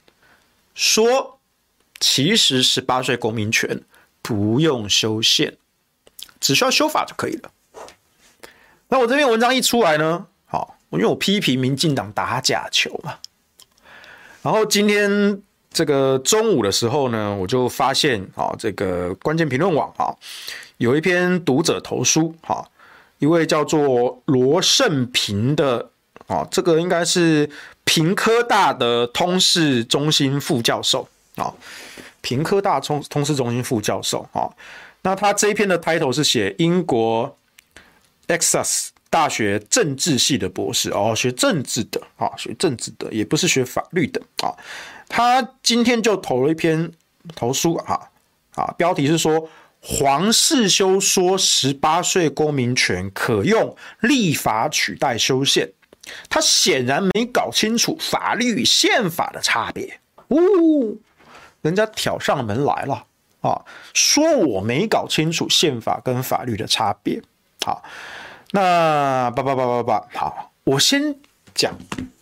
[0.75, 1.39] 说
[2.01, 3.81] 其实十八岁公民权
[4.21, 5.57] 不用修宪，
[6.41, 7.53] 只需要修法就可以了。
[8.89, 10.27] 那我这篇文章一出来呢，
[10.95, 13.15] 因为我批评民进党打假球嘛，
[14.43, 20.15] 然后今天这个中午的时候呢，我就发现啊，这个关键评论网啊，
[20.77, 22.65] 有一篇读者投书哈，
[23.19, 25.91] 一位叫做罗胜平的
[26.27, 27.49] 啊，这个应该是
[27.85, 31.53] 屏科大的通识中心副教授啊，
[32.21, 34.49] 屏科大通通识中心副教授啊，
[35.03, 37.37] 那他这一篇的 title 是写英国
[38.29, 44.50] Essex 大学政治系的博士哦，学政治的啊，学政治的，也不是学法律的啊。
[45.09, 46.90] 他今天就投了一篇
[47.37, 48.11] 投书啊
[48.57, 49.48] 啊，标题是说
[49.81, 55.70] 黄世修说十八岁公民权可用立法取代修宪，
[56.29, 60.00] 他显然没搞清楚法律与宪法的差别。
[60.31, 61.00] 呜，
[61.62, 63.07] 人家挑上门来了
[63.42, 67.22] 啊，说我没搞清楚宪法跟法律的差别，
[67.64, 67.81] 好。
[68.55, 71.17] 那八八八八八，好，我先
[71.57, 71.77] 讲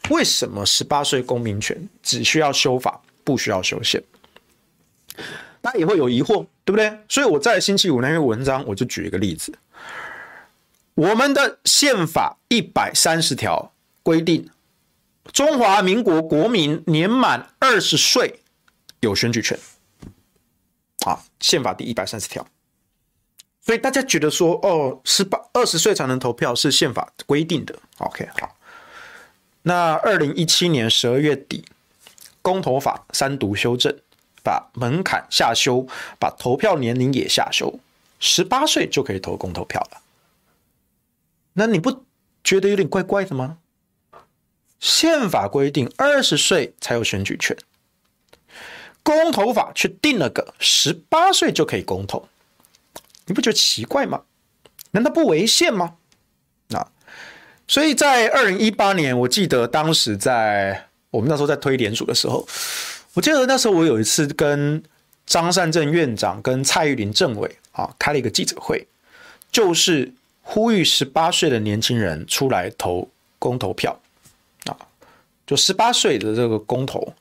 [0.09, 4.03] 为什么十八岁公民权只需要修法，不需要修宪。
[5.61, 7.01] 大家也会有疑惑，对不对？
[7.07, 9.53] 所以我在星期五那篇文章，我就举一个例子。
[10.95, 13.71] 我们的宪法一百三十条
[14.03, 14.49] 规定，
[15.35, 18.41] 中华民国国民年满二十岁
[19.01, 19.59] 有选举权。
[21.05, 22.47] 啊，宪法第一百三十条。
[23.65, 27.75] 所以大家觉得说，哦，十八二十岁才能投票是宪法规定的。
[27.99, 28.57] OK，好。
[29.63, 31.65] 那二零一七年十二月底，
[32.43, 33.97] 公投法三读修正，
[34.43, 35.87] 把门槛下修，
[36.19, 37.79] 把投票年龄也下修，
[38.19, 40.03] 十八岁就可以投公投票了。
[41.53, 42.05] 那你不
[42.43, 43.59] 觉得有点怪怪的吗？
[44.81, 47.57] 宪法规定二十岁才有选举权，
[49.05, 52.29] 公投法却定了个十八岁就可以公投。
[53.27, 54.23] 你不觉得奇怪吗？
[54.91, 55.95] 难道不违宪吗？
[56.75, 56.91] 啊，
[57.67, 62.47] 所以在二零一八年，我记得当时在我们那时候在推联署的时候，
[63.15, 64.83] 我记得那时候我有一次跟
[65.25, 68.87] 张善政院长跟蔡玉林政委啊开了一个记者会，
[69.51, 73.09] 就是呼吁十八岁的年轻人出来投
[73.39, 73.99] 公投票
[74.67, 74.77] 啊，
[75.47, 77.15] 就十八岁的这个公投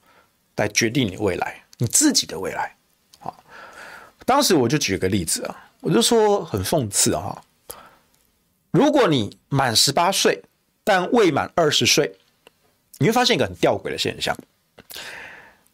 [0.58, 2.76] 来决定你未来，你自己的未来
[3.20, 3.34] 啊。
[4.26, 5.68] 当时我就举个例子啊。
[5.82, 7.44] 我就说很讽刺啊！
[8.70, 10.44] 如果你满十八岁，
[10.84, 12.17] 但未满二十岁，
[13.00, 14.38] 你会发现一个很吊诡的现象：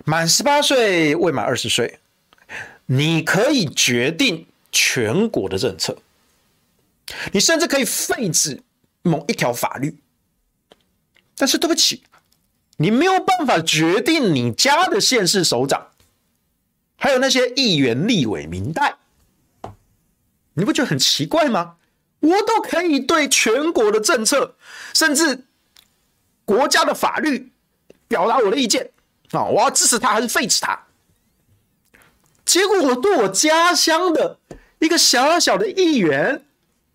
[0.06, 2.00] 满十八岁未满二十岁，
[2.86, 5.98] 你可以决定全国的政策，
[7.34, 8.64] 你甚至可以废止
[9.02, 9.98] 某一条法律。
[11.36, 12.02] 但是对不起，
[12.78, 15.90] 你没有办法决定你家的县市首长，
[16.96, 18.96] 还有那些议员、立委、民代。
[20.58, 21.76] 你不觉得很奇怪吗？
[22.20, 24.56] 我都可以对全国的政策，
[24.96, 25.46] 甚至
[26.46, 27.52] 国家的法律
[28.08, 28.90] 表达我的意见
[29.32, 29.46] 啊！
[29.46, 30.88] 我要支持他还是废止他？
[32.44, 34.40] 结果我对我家乡的
[34.80, 36.44] 一个小小的议员，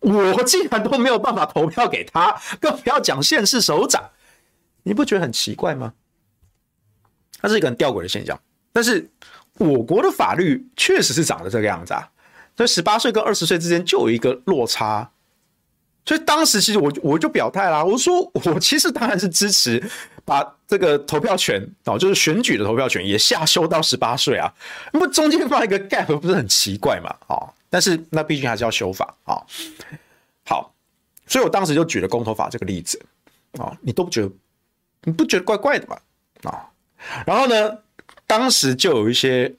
[0.01, 4.11] 我竟然都没有办法投票给他，更不要讲县市首长。
[4.83, 5.95] 你不觉得很奇怪吗？
[7.41, 8.41] 它是一个很吊诡的现象。
[8.73, 9.09] 但是
[9.59, 12.09] 我国的法律确实是长得这个样子啊。
[12.63, 15.11] 所以十八岁跟二十岁之间就有一个落差，
[16.07, 19.83] 所以当时其实我我就表态啦，我说我其实当然是支持
[20.25, 24.53] 把这个投票权哦，就是选举的投票权也下修到十八岁啊，
[24.93, 27.13] 那么中间放一个 gap 不是很奇怪嘛？
[27.27, 29.43] 哦，但是那毕竟还是要修法啊。
[30.45, 30.73] 好，
[31.27, 32.97] 所以我当时就举了公投法这个例子
[33.59, 34.31] 啊，你都不觉得
[35.03, 35.99] 你不觉得怪怪的吗？
[36.45, 36.71] 啊，
[37.27, 37.79] 然后呢，
[38.25, 39.53] 当时就有一些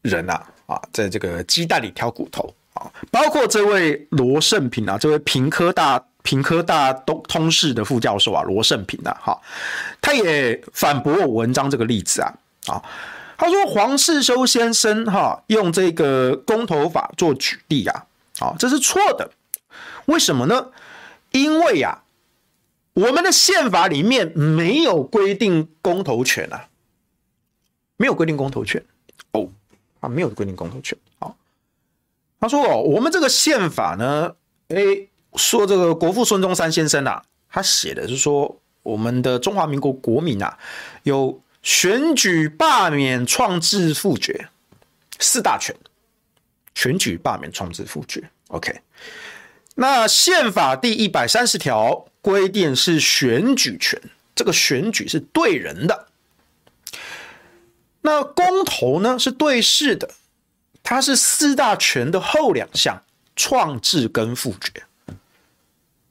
[0.00, 0.46] 人呐。
[0.68, 9.40] 啊，在这个鸡蛋里挑骨头啊，包括这位罗胜平啊，这位屏科大屏科大东通事的副教授啊，罗胜平啊，哈，
[10.02, 12.34] 他也反驳我文章这个例子啊，
[12.66, 12.84] 啊，
[13.38, 18.04] 他说黄世修先生哈用这个公投法做举例啊，
[18.40, 19.30] 啊，这是错的，
[20.04, 20.66] 为什么呢？
[21.32, 22.02] 因为呀，
[22.92, 26.68] 我们的宪法里面没有规定公投权啊，
[27.96, 28.84] 没有规定公投权，
[30.00, 30.96] 啊，没有规定公投权。
[32.40, 34.34] 他说：“哦，我们这个宪法呢，
[34.68, 40.58] 诶，说这个国父孙中山先生啊，他写的是说，我们的中华民国国民啊，
[41.02, 44.48] 有选举、罢免、创制、复决
[45.18, 45.74] 四大权。
[46.74, 48.22] 选举、罢免、创制、复决。
[48.50, 48.72] OK，
[49.74, 54.00] 那宪法第一百三十条规定是选举权，
[54.36, 56.07] 这个选举是对人的。
[58.02, 60.10] 那公投呢，是对事的。”
[60.82, 63.02] 它是四大权的后两项，
[63.36, 64.84] 创制跟复决。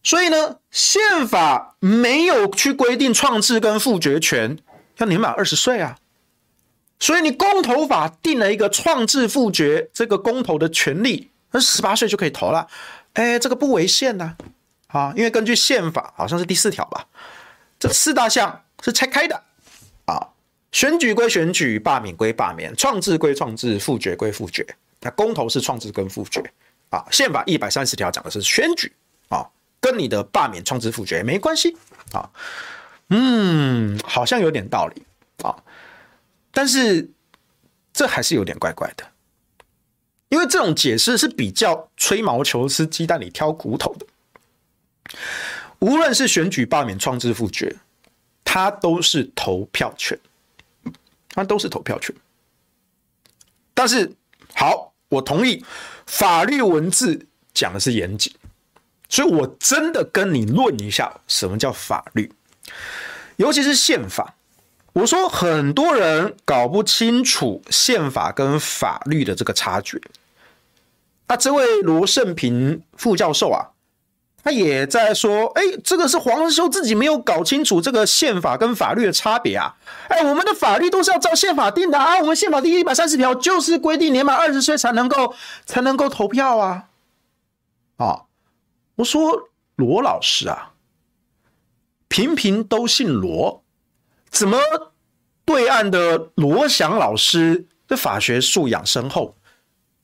[0.04, 4.60] 所以呢，宪法没有去规定创制跟复决权
[4.98, 5.98] 要年满二十岁啊。
[7.00, 12.68] 所以你公投法定了一个创制复决这个公投的权利，那十八岁就可以投了。
[13.14, 14.36] 哎，这个不违宪呐，
[14.88, 17.08] 啊，因为根据宪法好像是第四条吧，
[17.80, 19.42] 这四大项是拆开的。
[20.72, 24.66] 选举归选举，罢免归罢免，创制归创制，复决归复决。
[25.00, 26.42] 那公投是创制跟复决
[26.90, 27.06] 啊。
[27.12, 28.92] 宪法一百三十条讲的是选举
[29.30, 29.46] 啊，
[29.80, 31.76] 跟你的罢免、创制、复决没关系
[32.12, 32.30] 啊。
[33.10, 35.02] 嗯，好像有点道理
[35.44, 35.56] 啊，
[36.52, 37.10] 但是
[37.94, 39.06] 这还是有点怪怪的，
[40.30, 44.06] 因为这种解释是比较吹毛求疵、鸡蛋里挑骨头的。
[45.80, 47.74] 无论是选举、罢免、创制、复决，
[48.44, 50.20] 它都是投票权。
[51.38, 52.16] 那都是投票权，
[53.76, 54.12] 但是
[54.56, 55.64] 好，我同意
[56.08, 58.34] 法律文字讲的是严谨，
[59.08, 62.34] 所以我真的跟你论一下什么叫法律，
[63.36, 64.34] 尤其是宪法。
[64.94, 70.02] 我说很多人搞不清楚宪法跟法律的这个差距。
[71.28, 73.77] 那这位罗胜平副教授啊。
[74.44, 79.76] 他也在说，哎，这个是黄士修自己没有搞清楚这个宪法跟法律的差别啊！
[80.08, 82.20] 哎，我们的法律都是要照宪法定的啊！
[82.20, 85.34] 我们宪法第一百三十条就是规定年满二十岁才能够
[85.66, 86.86] 才能够投票啊！
[87.98, 88.22] 啊，
[88.96, 90.72] 我说罗老师啊，
[92.08, 93.64] 平平都姓罗，
[94.30, 94.58] 怎么
[95.44, 99.36] 对岸的罗翔老师的法学素养深厚？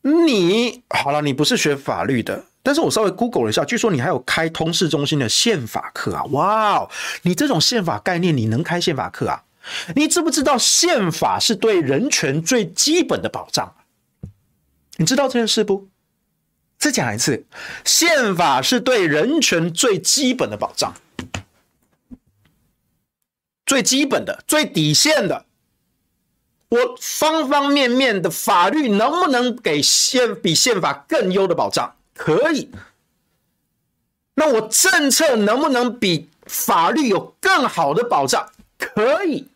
[0.01, 2.43] 你好了，你不是学法律的。
[2.63, 6.23] 但是我稍微 Google 了一下，据说你还有开通市中心的宪法课啊！
[6.31, 6.89] 哇哦，
[7.23, 9.43] 你这种宪法概念，你能开宪法课啊？
[9.95, 13.75] 你知不知道宪法是对人权最基本的保障？
[14.95, 15.89] 你知道这件事不？
[16.77, 17.45] 再讲一次，
[17.85, 20.93] 宪法是对人权最基本的保障，
[23.65, 25.45] 最基本的、最底线的。
[26.69, 31.95] 我方方面面的法律能不能给宪比宪法更优的保障？
[32.13, 32.69] 可以，
[34.35, 38.51] 那我政策能不能比法律有更好的保障？
[38.77, 39.47] 可以，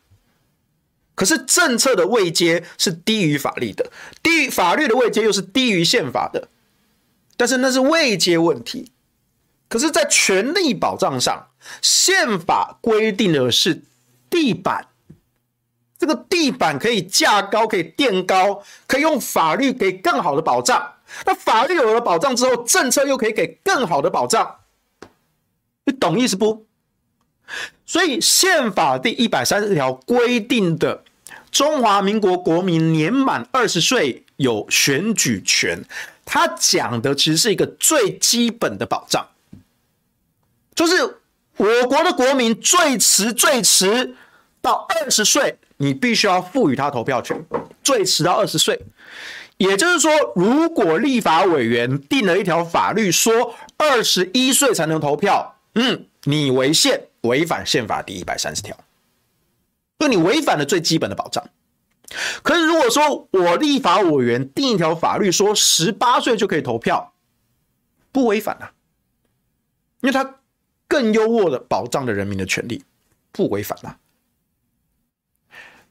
[1.15, 3.91] 可是政策的位阶是低于法律的，
[4.23, 6.47] 低于法律的位阶又是低于宪法的，
[7.35, 8.91] 但是那是位阶问题。
[9.69, 11.49] 可是，在权利保障上，
[11.81, 13.83] 宪法规定的是
[14.29, 14.87] 地板，
[15.99, 20.93] 这个地板可以架高，可以垫高，可以用法律给更好的保障。
[21.25, 24.57] 那法律有了保障之后，政策又可以给更好的保障，
[25.85, 26.65] 你懂意思不？
[27.85, 31.03] 所以宪法第一百三十条规定的
[31.49, 35.83] 中华民国国民年满二十岁有选举权，
[36.25, 39.25] 它讲的其实是一个最基本的保障，
[40.75, 41.21] 就是
[41.55, 44.15] 我国的国民最迟最迟
[44.61, 47.45] 到二十岁，你必须要赋予他投票权，
[47.81, 48.79] 最迟到二十岁。
[49.57, 58.77] 也就是说，如果立法委员定了一条法律，说二十一岁才能投票，嗯，你违宪，违反宪法第一百三十条，
[59.97, 61.43] 就你违反了最基本的保障。
[62.43, 67.13] 可是如果说我立法委员定一条法律，说十八岁就可以投票，
[68.11, 68.71] 不违反啊，
[70.01, 70.35] 因为他
[70.87, 72.83] 更优渥的保障了人民的权利，
[73.31, 73.97] 不违反啊。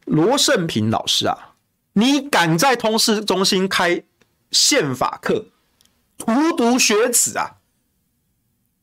[0.04, 1.45] 罗胜平老师啊。
[1.98, 4.02] 你敢在通识中心开
[4.50, 5.46] 宪法课，
[6.18, 7.56] 荼毒学子啊？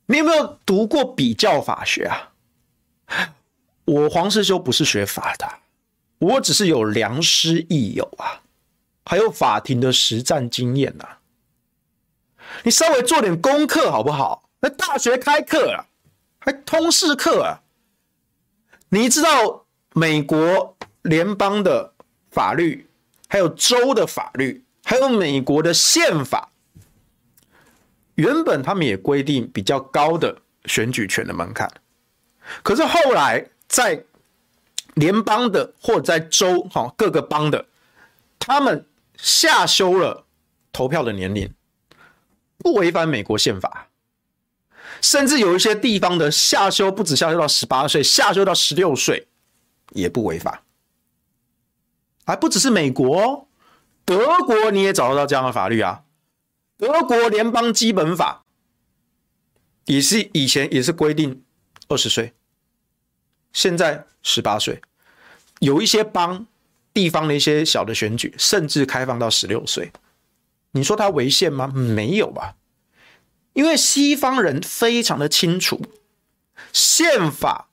[0.07, 2.33] 你有没有读过比较法学啊？
[3.85, 5.47] 我黄士修不是学法的，
[6.17, 8.41] 我只是有良师益友啊，
[9.05, 11.19] 还有法庭的实战经验呐、啊。
[12.63, 14.49] 你稍微做点功课好不好？
[14.61, 15.85] 那大学开课啊，
[16.39, 17.61] 还通识课啊？
[18.89, 21.93] 你知道美国联邦的
[22.31, 22.87] 法律，
[23.33, 26.51] 还有州的法律，还有美国的宪法，
[28.13, 31.67] 原本他们也规定比较高的选举权的门槛，
[32.61, 34.03] 可是后来在
[34.93, 37.65] 联邦的或者在州哈各个邦的，
[38.37, 38.85] 他们
[39.17, 40.27] 下修了
[40.71, 41.51] 投票的年龄，
[42.59, 43.87] 不违反美国宪法，
[45.01, 49.25] 甚至有一些地方的下修不止下修到十八岁，下修到十六岁
[49.93, 50.62] 也不违法，
[52.25, 53.47] 还不只是美国，哦
[54.05, 56.03] 德国你也找得到这样的法律啊，
[56.77, 58.43] 德国联邦基本法
[59.85, 61.43] 也是以前也是规定
[61.87, 62.33] 二十岁。
[63.53, 64.81] 现在十八岁，
[65.59, 66.47] 有一些邦
[66.93, 69.91] 地方的一些小的选举，甚至开放到十六岁。
[70.71, 71.67] 你说它违宪吗？
[71.67, 72.55] 没有吧，
[73.53, 75.79] 因为西方人非常的清楚，
[76.73, 77.69] 宪法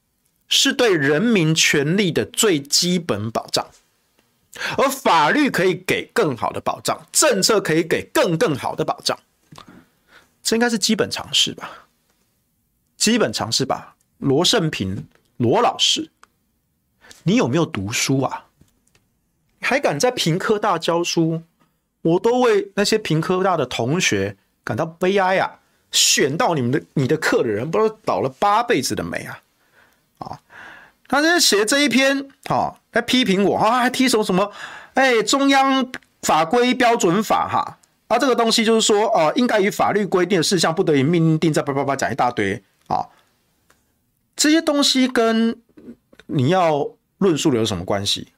[0.47, 3.67] 是对人民权利的最基本保障，
[4.77, 9.19] 而法律可以给更好的保障，政策可以给更更好的保障，
[10.43, 11.87] 这应该是基本常识吧？
[12.97, 13.97] 基本常识吧？
[14.19, 15.07] 罗胜平。
[15.37, 16.11] 罗老师，
[17.23, 18.45] 你有没有读书啊？
[19.63, 21.43] 还敢在屏科大教书？
[22.03, 25.61] 我都为那些屏科大的同学感到悲哀啊！
[25.93, 29.19] 选到你们的你的课的人，不知道倒了八辈子的霉！
[29.25, 29.43] 啊，
[31.11, 34.53] 他在写这一篇，哈，来批评我，哈，还提什么什么？
[34.95, 35.91] 哎，中央
[36.23, 43.05] 法规标准法，哈，啊，这个东西就是说，哦，应该以法律规定的事项，不得以命令定在，叭叭叭讲一大堆，啊。
[44.37, 45.61] 这些东西跟
[46.27, 46.89] 你要
[47.19, 48.29] 论述的有什么关系？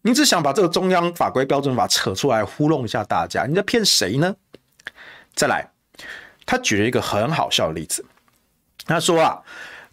[0.00, 4.34] 你只想把这个中央法规标准法扯出来糊弄一下大家，你在骗谁呢？
[5.34, 5.70] 再来，
[6.46, 8.02] 他举了一个很好笑的例子，
[8.86, 9.42] 他说啊，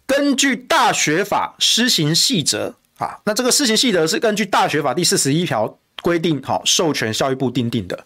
[0.08, 8.04] 根据大学法施行细则啊，那这个施行细则是根据大学法第四十一条规定，好，授权教育部订定的。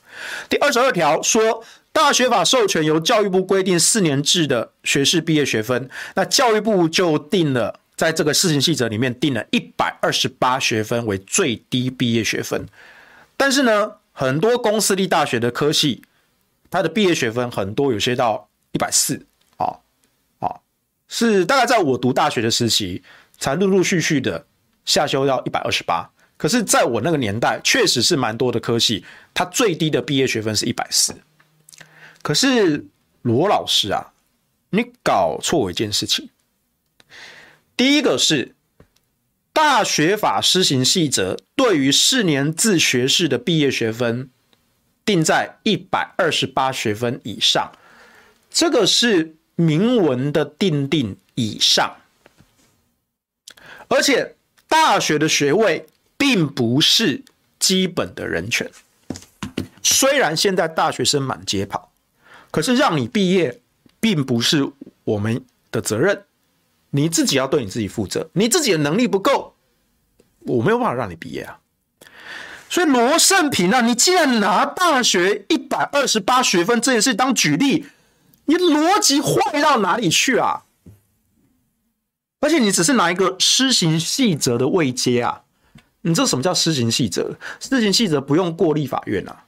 [0.50, 1.64] 第二十二条说。
[1.94, 12.66] 大学法授权由教育部规定四年制的学士毕业学分，那教育部就定了，在这个施行细则里面定了一百二十八学分为最低毕业学分。
[13.36, 16.02] 但是呢，很多公私立大学的科系，
[16.70, 19.26] 它的毕业学分很多有些到一百四，
[21.14, 23.02] 是大概在我读大学的时期，
[23.38, 24.46] 才陆陆续续的
[24.86, 26.10] 下修到一百二十八。
[26.38, 29.04] 可是，在我那个年代，确实是蛮多的科系，
[29.34, 31.14] 它最低的毕业学分是一百四。
[32.22, 32.86] 可是
[33.20, 34.14] 罗老师啊，
[34.70, 36.30] 你搞错一件事情。
[37.76, 38.54] 第一个是
[39.52, 44.30] 大学法施行细则对于四年制学士的毕业学分
[45.04, 47.70] 定在一百二十八学分以上，
[48.50, 51.96] 这个是明文的定定以上，
[53.88, 54.34] 而且
[54.68, 55.86] 大学的学位
[56.16, 57.22] 并不是
[57.58, 58.70] 基本的人权。
[59.82, 61.90] 虽然现在大学生满街跑。
[62.52, 63.62] 可是让你毕业，
[63.98, 64.70] 并不是
[65.04, 66.24] 我们的责任，
[66.90, 68.28] 你自己要对你自己负责。
[68.34, 69.54] 你自己的能力不够，
[70.40, 71.58] 我没有办法让你毕业啊。
[72.68, 77.86] 所以罗胜平啊，你既然拿大学一百二十八学分这件事当举例，
[78.44, 80.64] 你逻辑坏到哪里去啊？
[82.40, 85.42] 而且你只是拿一个施行细则的位阶啊，
[86.00, 87.36] 你这什么叫施行细则？
[87.60, 89.44] 施行细则不用过立法院啊。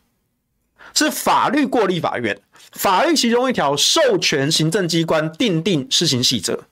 [0.94, 2.40] 是法律过立法院，
[2.70, 6.66] 法律其中一条授权行政机关订定施行细则，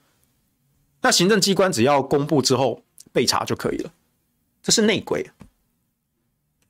[1.01, 3.91] 那行政机关只要公布之后被查就可以了，
[4.62, 5.29] 这是内鬼。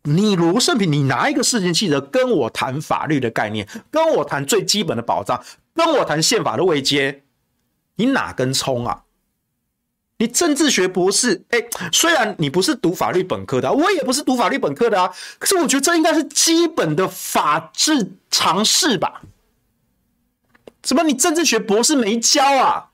[0.05, 5.43] 你卢胜平，你拿一个施行细则跟我谈法律的概念，跟我谈最基本的保障，
[5.75, 7.23] 跟我谈宪法的位阶，
[7.97, 9.05] 你哪根葱啊？
[10.19, 11.59] 你政治学博士，哎，
[11.93, 19.23] 虽然你不是读法律本科的，我也不是读法律本科的啊，可是我觉得这应该是基本的法治常识吧？
[20.81, 22.91] 怎么你政治学博士没教啊？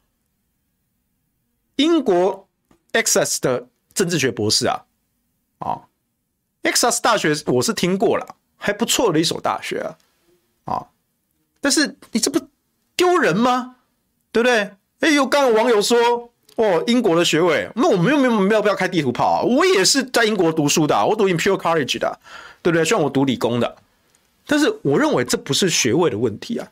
[1.77, 2.49] 英国
[2.93, 4.85] Exs 的政治学博士啊，
[5.59, 5.88] 啊
[6.63, 9.97] EXAS 大学我是听过了，还不错的一所大学啊，
[10.75, 10.87] 啊，
[11.61, 12.41] 但是你这不
[12.97, 13.77] 丢人吗？
[14.33, 14.73] 对不对？
[15.01, 16.31] 哎呦，刚有网友说。
[16.59, 19.43] 哦，英国的学位，那我们又没有没有必要开地图炮啊！
[19.43, 22.19] 我也是在英国读书的，我读 Imperial College 的，
[22.63, 22.85] 对不对？
[22.85, 23.77] 虽然我读理工的，
[24.45, 26.67] 但是我认为这不是学位的问题啊，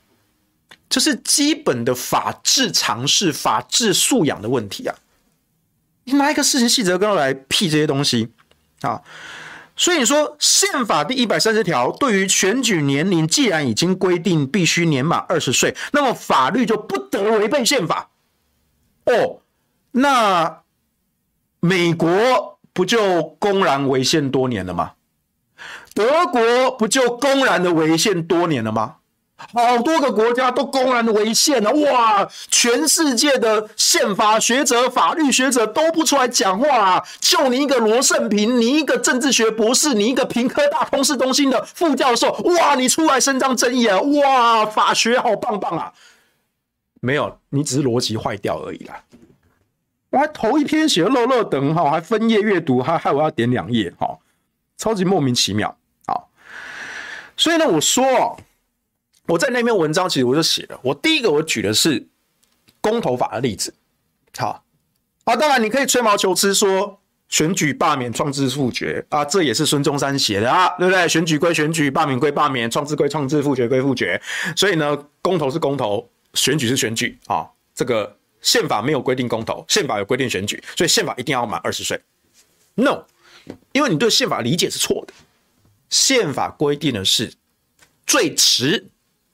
[0.89, 4.97] 这是基本的法治常识、法治素养的问题啊！
[6.03, 8.31] 你拿一个事情细则跟我来辟这些东西
[8.81, 9.01] 啊？
[9.77, 18.11] 所以你说宪法第一百三十条对于选举年龄，既然已经规定必须年满二十岁，那么法律就不得违背宪法。
[19.05, 19.41] 哦，
[19.93, 20.63] 那
[21.61, 24.93] 美国不就公然违宪多年了吗？
[25.95, 28.97] 德国不就公然的违宪多年了吗？
[29.37, 32.27] 好多个国家都公然违宪了，哇！
[32.51, 37.05] 全世界的宪法学者、法律学者都不出来讲话啊！
[37.21, 42.75] 就你一个罗胜平，你一个政治学博士，你一个屏科大通识中心的副教授，哇！
[42.77, 44.01] 你出来伸张正义啊！
[44.01, 44.65] 哇！
[44.65, 45.93] 法学好棒棒啊！
[47.03, 49.03] 没有，你只是逻辑坏掉而已啦。
[50.11, 54.17] 我还头一篇写漏漏等哈，还分页阅读，还害我要点两页哈，
[54.79, 55.77] 超级莫名其妙。
[56.07, 56.31] 好，
[57.37, 58.41] 所以呢，我说。
[59.27, 62.07] 我在那篇文章其实我就写了，我第一个我举的是
[62.81, 63.75] 公投法的例子，
[64.37, 64.65] 好
[65.25, 71.09] 啊，当然你可以吹毛求疵说选举罢免创制复决啊，这也是孙中山写的啊，对不对？
[71.09, 74.21] 选举归选举，罢免归罢免，创制归创制，复决归复决，
[74.55, 82.01] 所以呢，公投是公投，选举是选举啊，这个宪法没有规定公投，宪法有规定选举，所以宪法一定要满二十岁。
[82.75, 83.03] No，
[83.73, 85.13] 因为你对宪法理解是错的，
[85.91, 87.33] 宪法规定的是
[88.07, 88.87] 最迟。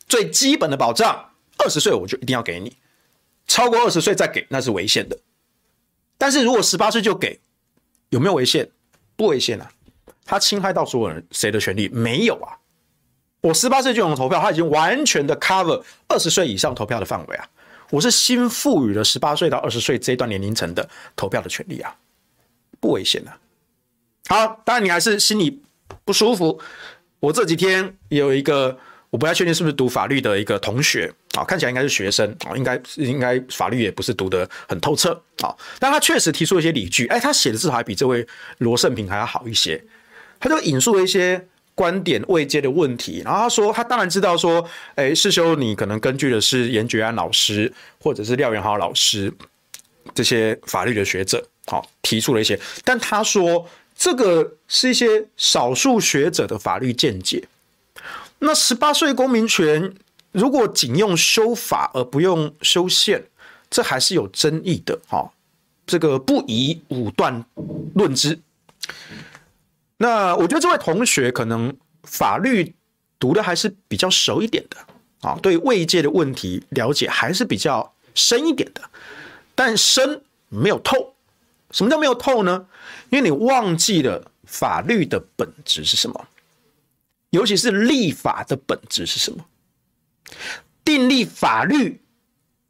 [0.09, 2.77] 最基本的保障，二十岁我就一定要给你，
[3.47, 5.19] 超过二十岁再给那是违宪的。
[6.19, 7.41] 但是如果十八岁就给，
[8.11, 8.69] 有没有违宪？
[9.17, 9.71] 不违宪啊，
[10.25, 11.89] 他侵害到所有人谁的权利？
[11.89, 12.59] 没有啊，
[13.41, 17.49] 我十八岁就能投票，他已经完全的 cover 二十岁以上投票的范围啊。
[17.91, 21.97] 我是新赋予了十八岁到二十岁这一段年龄层的投票的权利啊，
[22.81, 23.39] 不违宪啊。
[24.29, 25.63] 好，当然你还是心里
[26.05, 26.61] 不舒服。
[27.21, 28.79] 我这几天有一个。
[29.13, 38.27] 我不太确定是不是读法律的一个同学啊，看起来应该是学生啊，应该应该法律也不是读得很透彻啊，但他确实提出一些理据，哎，他写的至少还比这位
[38.59, 39.85] 罗胜平还要好一些，
[40.41, 49.31] 他就引述了一些观点未接的问题，然后他说他当然知道说，哎，世修你可能根据的是颜爵安老师或者是廖元豪老师
[50.15, 57.45] 这些法律的学者好提出了一些，但他说这个是一些少数学者的法律见解。
[58.45, 59.95] 那十八岁公民权，
[60.33, 63.25] 如果仅用修法而不用修宪，
[63.71, 65.31] 这还是有争议的哈。
[65.87, 67.45] 这个不宜武断
[67.95, 68.39] 论之。
[69.99, 71.73] 那我觉得这位同学可能
[72.03, 72.75] 法律
[73.21, 74.77] 读的还是比较熟一点的
[75.29, 78.83] 啊，对慰藉的问题了解还是比较深一点的，
[79.55, 81.15] 但深没有透。
[81.71, 82.67] 什么叫没有透呢？
[83.11, 86.27] 因为你忘记了法律的本质是什么。
[87.33, 89.47] 尤其是立法的本质是什么？
[90.85, 92.03] 订立法律，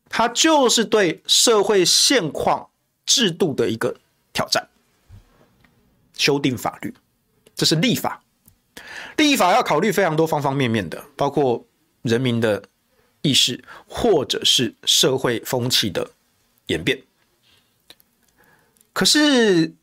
[0.08, 2.70] 它就是对社会现况
[3.04, 3.96] 制度的一个
[4.32, 4.68] 挑战。
[6.16, 6.94] 修订法律，
[7.56, 8.22] 这是立法。
[9.16, 11.66] 立法要考虑非常多方方面面的，包括
[12.02, 12.62] 人民的
[13.22, 16.08] 意识，或者是社会风气的
[16.66, 17.02] 演变。
[18.92, 19.74] 可是，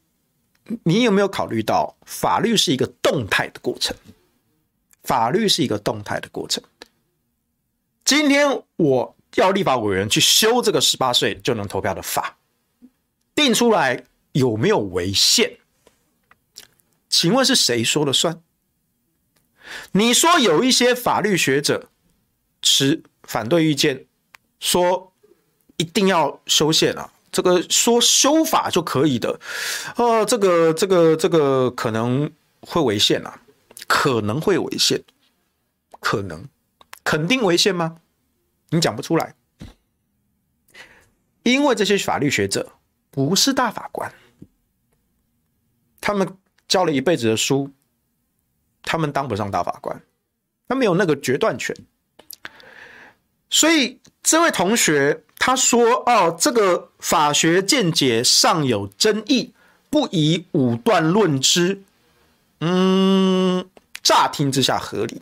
[0.83, 3.93] 你有没有考虑到，法律是一个动态的过程？
[5.09, 6.63] 法律是一个动态的过程。
[8.05, 12.37] 今天我要立法委员去修这个十八岁就能投票的法，
[13.33, 15.57] 定出来有没有违宪？
[17.09, 18.39] 请问是谁说了算？
[19.93, 21.89] 你说有一些法律学者
[22.61, 24.05] 持反对意见，
[24.59, 25.11] 说
[25.77, 29.39] 一定要修宪啊，这个说修法就可以的，
[29.95, 32.31] 呃，这个这个这个可能
[32.61, 33.41] 会违宪啊。
[33.89, 35.03] 可能会违宪，
[35.99, 36.47] 可能
[37.03, 37.97] 肯定违宪吗？
[38.69, 39.33] 你讲不出来，
[41.41, 42.73] 因为这些法律学者
[43.09, 44.13] 不是大法官，
[45.99, 46.37] 他们
[46.67, 47.71] 教了一辈子的书，
[48.83, 49.99] 他们当不上大法官，
[50.67, 51.75] 他没有那个决断权。
[53.49, 59.55] 所以这位同学他说：“哦，这个法学见解尚有争议，
[59.89, 61.81] 不以武断论之。”
[62.61, 63.67] 嗯。
[64.09, 65.21] 乍听之下合理，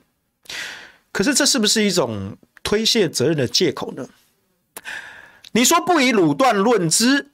[1.12, 4.08] 可是这是不是一种推卸责任的借口呢？
[5.52, 7.30] 你说不以武断论之，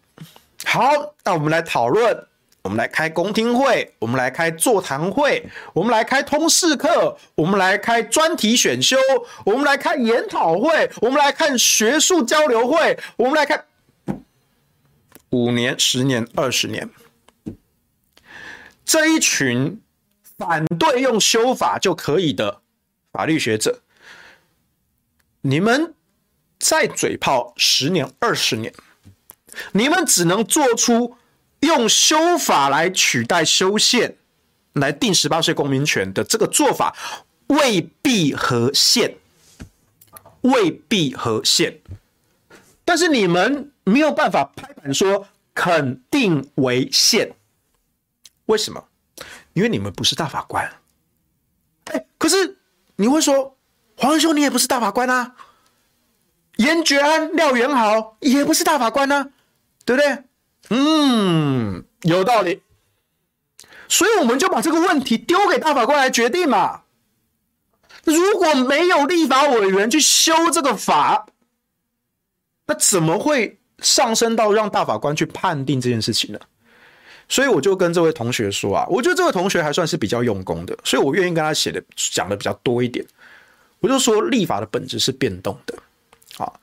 [0.65, 2.25] 好，那我们来讨论，
[2.63, 8.97] 我们来开公听会，我们来开座谈会，我们来开通识课，我们来开专题选修，
[9.45, 13.67] 我们来开研讨会，我们来看学术交流会，我们来看
[15.29, 16.89] 五年、十年、二十年
[18.83, 19.79] 这一群。
[20.45, 22.61] 反对用修法就可以的
[23.13, 23.81] 法律学者，
[25.41, 25.93] 你们
[26.59, 28.73] 再嘴炮十年、二十年，
[29.71, 31.15] 你们只能做出
[31.61, 34.17] 用修法来取代修宪
[34.73, 36.93] 来定十八岁公民权的这个做法
[37.47, 39.15] 未必合宪，
[40.41, 41.79] 未必合宪。
[42.83, 47.33] 但是你们没有办法拍板说肯定违宪，
[48.47, 48.83] 为什么？
[49.53, 50.71] 因为你们不是大法官。
[51.85, 52.57] 哎，可是
[52.97, 53.57] 你会说，
[53.97, 55.35] 黄兄你也不是大法官啊，
[56.57, 59.29] 颜觉安、廖元豪也不是大法官啊，
[59.85, 60.23] 对不对？
[60.69, 62.61] 嗯，有道理。
[63.89, 66.81] 所以我们就把这个问题丢给大法官来决定嘛。
[68.05, 71.27] 如果没有立法委员去修这个法，
[72.65, 76.39] 那怎么会上升到让大法官去判定这件事情呢？
[77.33, 83.03] 所以我就跟这位同学说啊，我觉得这位同学还算是比较用功的，所以我愿意跟他写的讲的比较多一点。
[83.79, 85.73] 我就说立法的本质是变动的，
[86.35, 86.59] 好，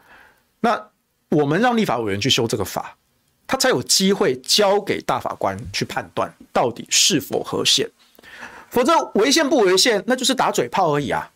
[0.61, 0.81] 那
[1.31, 2.97] 我们让立法委员去修这个法，
[3.49, 7.91] 他才有机会交给大法官去判断到底是否合宪，
[8.69, 11.33] 否则违宪不违宪，那就是打嘴炮而已啊。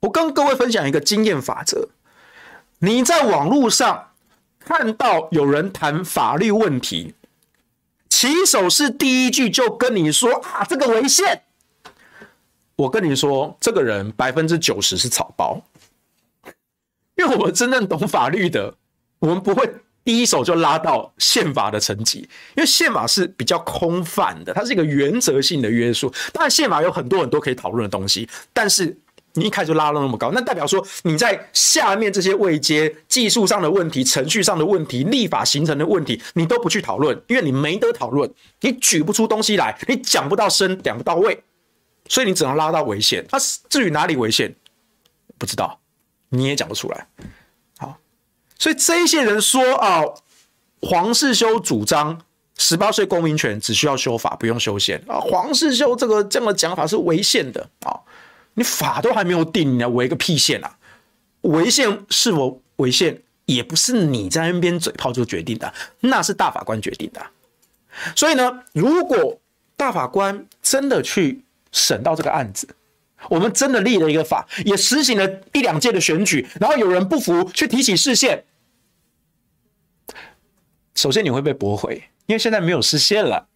[0.00, 1.90] 我跟各位分享一个经验法则。
[2.80, 4.08] 你在网络上
[4.58, 7.14] 看到有人谈法律问题，
[8.08, 11.42] 起手是第一句就跟你说啊，这个违宪。
[12.76, 15.62] 我跟你说，这个人百分之九十是草包，
[17.16, 18.74] 因为我们真正懂法律的，
[19.18, 19.70] 我们不会
[20.04, 26.12] 第一手就拉到宪法的层级，因为宪法是比较空泛的，它是一个原则性的约束。
[26.32, 28.96] 当然，宪法有很多很多可以讨论的东西，但是。
[29.36, 38.28] 你一开始就拉到那么高，那代表说你在下面这些位阶技术上的问题、程序上的问题、立法形成的问题，你都不去讨论，因为你没得讨论，
[38.62, 41.42] 你举不出东西来，你讲不到深，讲不到位，
[42.08, 43.24] 所以你只能拉到违宪。
[43.30, 44.54] 那至于哪里违宪，
[45.38, 45.78] 不知道，
[46.30, 47.06] 你也讲不出来。
[47.78, 47.98] 好，
[48.58, 50.02] 所以这一些人说啊，
[50.80, 52.22] 黄世修主张
[52.56, 58.00] 十八岁公民权只需要修法，不用修宪啊，黄世修这个这样的讲法是违宪的啊。
[58.56, 60.78] 你法都还没有定，你要违个屁宪啊！
[61.42, 67.24] 违宪是否违宪，也不是你在那边嘴炮就决定的，那是大法官决定的。
[68.16, 69.38] 所以呢，如果
[69.76, 72.66] 大法官真的去审到这个案子，
[73.28, 78.44] 我们真的立了一个法，也实行了一两届的选举，然后有人不服去提起释宪，
[80.94, 83.48] 首先你会被驳回，因为现在没有释宪了。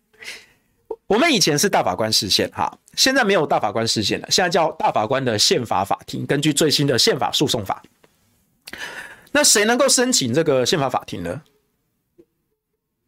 [1.11, 6.25] 我们以前是大法官释宪哈，现在没有大法官释宪了，现在叫大法官的宪法法庭。
[6.25, 7.83] 根据最新的宪法诉讼法，
[9.33, 11.43] 那谁能够申请这个宪法法庭呢？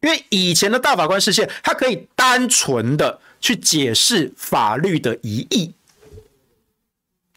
[0.01, 5.73] 因为以前的大法官释宪，他可以单纯的去解释法律的疑义。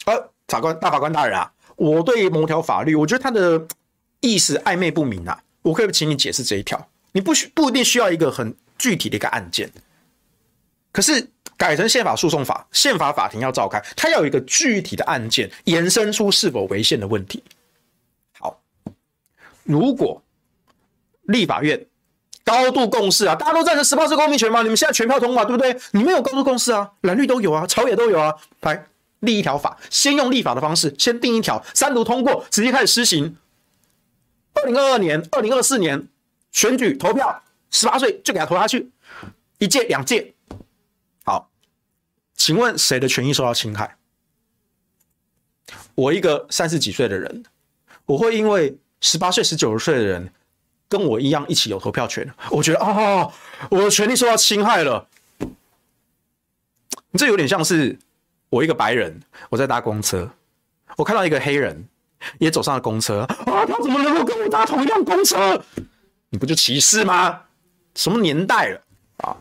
[0.07, 3.65] 呃，法官大法官大人啊，我对某条法律，我觉得它的
[4.19, 6.89] 意思暧昧不明啊，我可以请你解释这一条。
[7.13, 9.71] 你不需不一定需要一个很具体的一个案件。
[10.97, 11.29] 可是
[11.59, 17.45] 改成宪法诉讼法，宪法法庭要召开，它要有一个具体的案件，延伸出是否违宪的问题。
[18.39, 18.59] 好，
[19.63, 20.23] 如果
[21.25, 21.87] 立法院
[22.45, 25.79] 高度共识啊，大家都赞成十八岁公民权嘛，你们现在全票通过，对不对？
[25.91, 28.87] 你们有高度共识啊，蓝绿都有啊，朝野都有啊，来
[29.21, 33.37] 立一条法，先用立法的方式，先定一条，三读通过，直接开始施行。
[34.55, 36.09] 二零二二年、二零二四年
[36.53, 38.91] 选举投票，十八岁就给他投下去，
[39.59, 40.33] 一届、两届。
[42.37, 43.97] 请问谁的权益受到侵害？
[45.95, 47.45] 我一个三十几岁的人，
[48.05, 50.33] 我会因为十八岁、十九岁的人
[50.89, 53.33] 跟我一样一起有投票权，我觉得啊，
[53.71, 55.09] 我的权利受到侵害了。
[57.11, 57.99] 你这有点像是
[58.51, 60.31] 我一个白人，我在搭公车，
[60.97, 61.89] 我看到一个黑人
[62.39, 65.65] 也走上了公车啊，他怎么能够跟我搭同一辆公车？
[66.29, 67.43] 你不就歧视吗？
[67.95, 68.83] 什么年代了
[69.19, 69.37] 啊？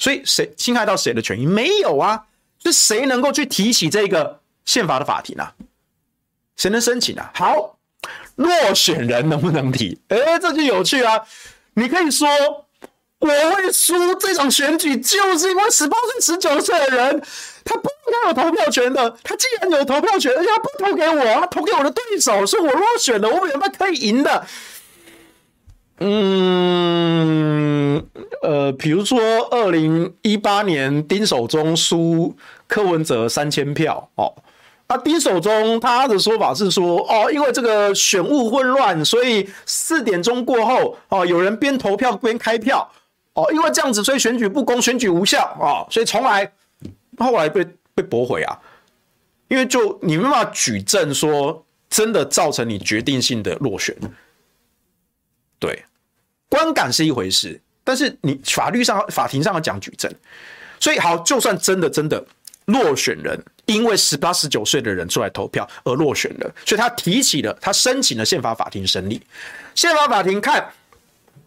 [0.00, 1.44] 所以谁侵害到谁的权益？
[1.44, 2.24] 没有啊，
[2.64, 5.52] 是谁能够去提起这个宪法的法庭啊？
[6.56, 7.30] 谁能申请啊？
[7.34, 7.76] 好，
[8.36, 10.00] 落选人能不能提？
[10.08, 11.20] 哎，这就有趣啊！
[11.74, 12.26] 你可以说
[13.18, 17.22] 我会输这场选举，就是因为十八岁、十九岁的人
[17.64, 19.14] 他不应该有投票权的。
[19.22, 24.46] 他既然有投票权，而且他不投给我，他投给我的对手，是我落选了，我原本可以赢的。
[26.02, 28.08] 嗯，
[28.42, 29.18] 呃，比如说
[29.50, 32.34] 二零一八年丁守中输
[32.66, 34.34] 柯文哲三千票哦，
[34.88, 42.90] 那丁守中他的说法是说哦，因为这个选务混乱，所以四点钟过后哦，有人边投票边开票
[43.34, 46.50] 哦，因为这样子，所以选举不公，选举无效啊，所以从来
[47.18, 48.58] 后来被被驳回啊，
[49.48, 53.96] 因为就你没办法举证说真的造成你决定性的落选，
[55.58, 55.84] 对。
[56.48, 57.60] 观感是一回事，
[57.90, 60.08] 但是你法律上、法庭上要讲举证，
[60.78, 62.24] 所以好，就算真的真的
[62.66, 63.36] 落选人，
[63.66, 69.20] 因为十八十九岁的人出来投票而落选了，所以他提起了，他申请了宪法法庭审理。
[69.74, 70.70] 宪法法庭看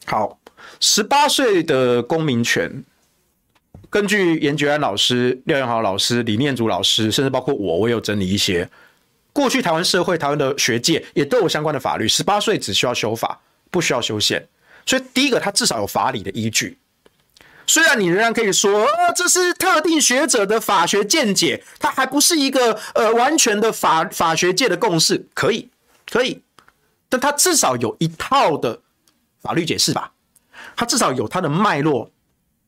[0.06, 0.38] 好
[0.82, 2.84] 十八岁的公民权，
[3.90, 8.70] 根据颜菊安老师、廖永豪老师、李念祖老师，甚至包括我，我有整理一些。
[9.32, 13.40] 过去台湾社会、台湾的学界也都有相关的法律，十八岁只需要修法，
[13.72, 14.46] 不需要修宪。
[14.86, 16.78] 所以第一个，它至少有法理的依据。
[17.66, 25.70] 虽然你仍然可以说，呃，这是特定学者的法学见解，它还不是一个呃完全的法法学界的共识，可以，
[26.12, 26.42] 可以，
[27.08, 28.82] 但它至少有一套的
[29.42, 30.12] 法律解释吧，
[30.76, 32.12] 它至少有它的脉络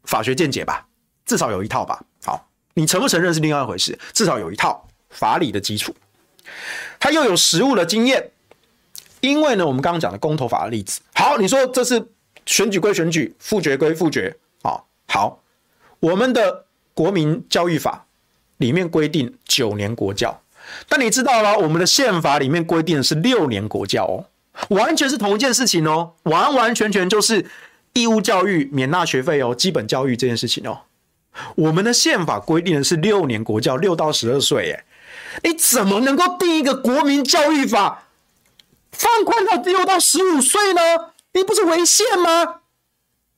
[0.06, 0.88] 法学见解吧，
[1.26, 2.02] 至少有一套吧。
[2.24, 5.94] 好，你承不承认是另外一回事，至少有一套法理的基础。
[7.00, 8.32] 他又有实务的经验，
[9.26, 12.08] 因为呢，我们刚刚讲的公投法的例子，好，你说这是
[12.46, 15.42] 选举归选举，复决归复决，啊，好，
[16.00, 18.06] 我们的国民教育法
[18.58, 20.42] 里面规定九年国教，
[20.88, 24.26] 但你知道了，我们的宪法里面规定的是六年国教哦，
[24.70, 27.46] 完全是同一件事情哦，完完全全就是
[27.94, 30.82] 义务教育免纳学费哦，基本教育这件事情哦，
[31.56, 34.86] 我们的宪法规定的是六年国教，六到十二岁，哎。
[35.44, 38.05] 你怎么能够定一个国民教育法
[38.98, 40.82] 放宽到六到十五岁呢？
[41.34, 42.62] 你不是违宪吗？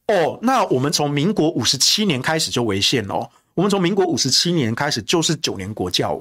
[0.08, 3.30] 哦，那我们从民国五十七年开始就违宪哦。
[3.56, 6.20] 我们从民国五十七年开始就是九年国教，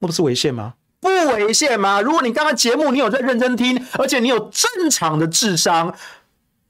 [0.00, 0.74] 那不是违宪吗？
[0.98, 2.00] 不违宪吗？
[2.00, 5.94] 如果你刚刚节目你有在认真听，而且你有正常的智商。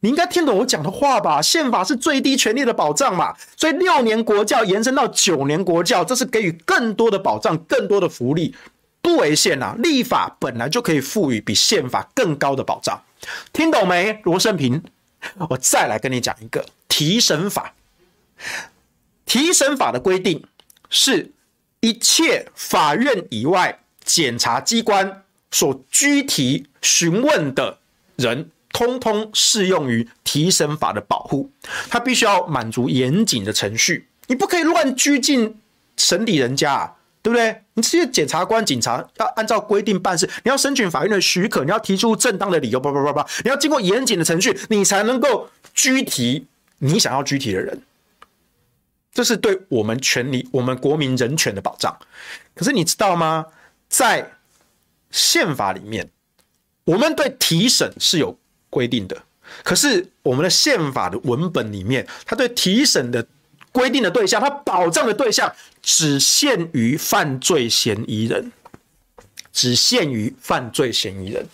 [0.03, 1.43] 你应该听懂我讲的话吧？
[1.43, 8.55] 宪法是最低权利的保障嘛，所以六年国教延伸到九年国教，这是给予更多的保障、更多的福利，
[9.03, 9.75] 不违宪啊！
[9.79, 13.03] 立法本来就可以赋予比宪法更高的保障，
[13.53, 14.21] 听懂没？
[14.25, 14.83] 罗胜平，
[15.49, 17.75] 我再来跟你讲一个提审法。
[19.27, 20.45] 提审法的规定
[20.89, 21.33] 是
[21.81, 27.79] 一切法院以外检察机关所拘提询问的
[28.17, 28.51] 人。
[28.73, 31.51] 通通适用于提审法的保护，
[31.91, 35.61] 它必须要满足严谨的程序，你不可以乱拘禁
[35.97, 37.63] 审理人家啊，对不对？
[37.75, 46.47] 你这些检察官、警察要按照规定办事，你要申请法院的许可，你要提出正当的理由，叭叭叭叭，你要经过严谨的程序，你才能够拘提
[46.79, 47.83] 你想要拘提的人。
[49.13, 51.97] 这是对我们权利、我们国民人权的保障。
[52.55, 53.47] 可是你知道吗？
[53.89, 54.33] 在
[55.11, 56.11] 宪法里面，
[56.85, 58.39] 我们对提审是有。
[58.73, 59.21] 规定的，
[59.65, 63.27] 可是我们的宪法的文本里面，它对提审的
[63.73, 68.53] 规定的对象，它保障的对象只限于犯罪嫌疑人，
[69.53, 71.47] 只限于犯罪嫌疑人。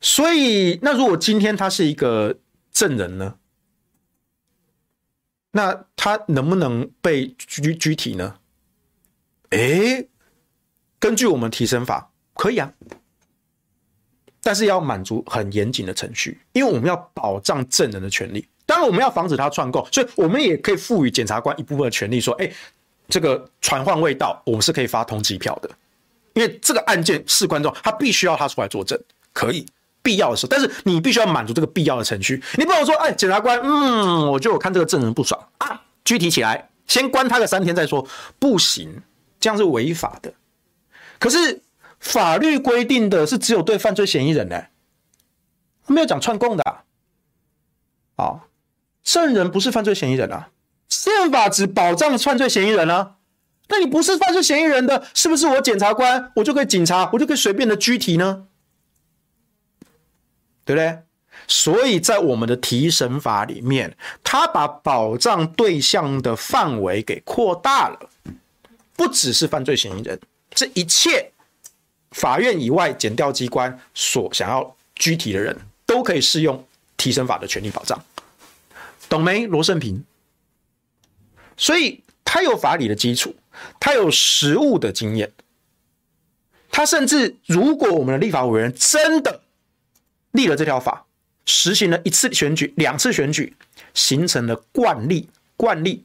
[0.00, 2.38] 所以，那如果今天他是一个
[2.70, 3.36] 证人呢？
[5.52, 8.38] 那他能不能被拘拘提呢？
[9.50, 10.08] 诶，
[10.98, 12.72] 根据我们提审法，可以啊。
[14.42, 18.46] 但是要满足很严谨的程序，因为我们要保障证人的权利。
[18.66, 22.52] 当然，我们要防止他串供，所以我们也可以赋予检察官一部分的权利，说：“哎，
[23.08, 25.70] 这个传唤未到，我们是可以发通缉票的。”
[26.34, 29.00] 因为这个案件事关重，他必须要他出来作证，
[29.32, 29.64] 可以
[30.02, 30.48] 必要的时候。
[30.50, 32.42] 但是你必须要满足这个必要的程序。
[32.58, 38.06] 你不能说：“哎，检察官，嗯，我觉得我看这个证人不爽啊，拘提起来，先关他个三天再说。”
[38.38, 39.00] 不行，
[39.38, 40.32] 这样是违法的。
[41.18, 41.62] 可是。
[41.98, 44.64] 法律规定的是只有对犯罪嫌疑人呢，
[45.86, 46.62] 没有讲串供的。
[48.16, 48.44] 啊，
[49.06, 50.50] 证人不是犯罪嫌疑人啊，
[50.88, 53.14] 宪法只保障犯罪嫌疑人啊。
[53.68, 58.46] 那你不是犯罪嫌疑人的，是不是我检察官我就可以警察我就可以随便的拘提呢？
[60.64, 60.98] 对不对？
[61.46, 68.10] 所以在我们的提审法里面，他把保障对象的范围给扩大了，
[68.96, 71.30] 不只是犯罪嫌疑人，这一切。
[72.12, 75.54] 法院以外，检调机关所想要拘提的人
[75.84, 76.64] 都可以适用
[76.96, 78.00] 提审法的权利保障，
[79.08, 79.46] 懂没？
[79.46, 80.04] 罗胜平。
[81.56, 83.34] 所以他有法理的基础，
[83.80, 85.32] 他有实务的经验，
[86.70, 89.42] 他甚至如果我们的立法委员真的
[90.32, 91.06] 立了这条法，
[91.46, 93.56] 实行了一次选举、两次选举，
[93.94, 96.04] 形成了惯例，惯例，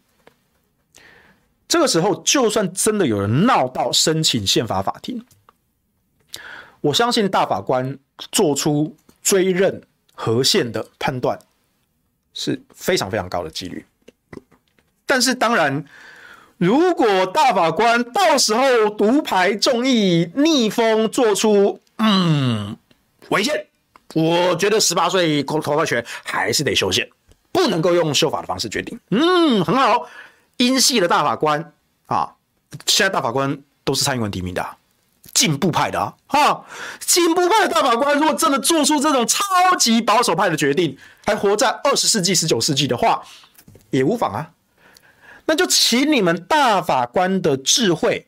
[1.68, 5.26] 这个时候就算真的有人闹到申请宪法法庭。
[6.80, 7.99] 我相信大法官
[8.32, 9.84] 做出追认
[10.14, 11.38] 合宪的判断
[12.44, 13.86] 是非常非常高的几率。
[15.06, 15.86] 但是当然，
[16.58, 22.76] 如果大法官到时候独排众议逆风做出嗯
[23.30, 23.68] 违宪，
[24.16, 27.08] 我觉得十八岁投投票权还是得修宪。
[27.52, 28.98] 不能够用修法的方式决定。
[29.10, 30.08] 嗯，很好。
[30.56, 31.74] 英系的大法官
[32.06, 32.34] 啊，
[32.86, 34.66] 现在大法官都是蔡英文提名的，
[35.34, 36.66] 进步派的啊，哈，
[37.00, 39.44] 进步派的大法官如果真的做出这种超
[39.78, 43.24] 级保守派的决定，还活在二十世纪、十九世纪的话，
[43.90, 44.52] 也无妨啊。
[45.46, 48.28] 那就请你们大法官的智慧，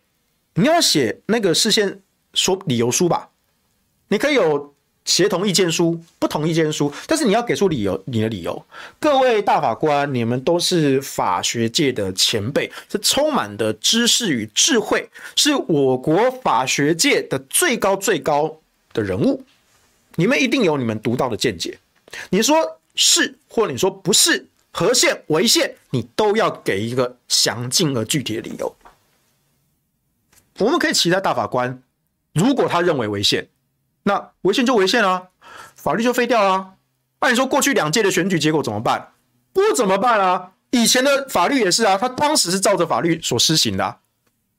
[0.55, 2.01] 你要写那个事先
[2.33, 3.29] 说理由书吧，
[4.07, 4.72] 你可以有。
[5.05, 8.65] 协同意见书、不同意见书，但是你要给出理由，你的理由。
[8.99, 18.59] 各位大法官，你们都是法学界的前辈，是充满的知识与智慧，是我国法学界的最高最高
[18.93, 19.43] 的人物，
[20.15, 21.77] 你们一定有你们独到的见解。
[22.29, 28.73] 你说是，或者你说不是，合宪违宪，你都要给一个详尽而具体的理由。
[30.59, 31.83] 我们可以期待大法官，
[32.33, 33.45] 如果他认为违宪。
[34.03, 35.29] 那违宪就违宪啊，
[35.75, 36.73] 法律就废掉啊。
[37.21, 39.13] 那你说过去两届的选举结果怎么办？
[39.53, 40.51] 不怎么办啊？
[40.71, 43.97] 以前的法律也是啊，他当时是照着法律所施行的，啊，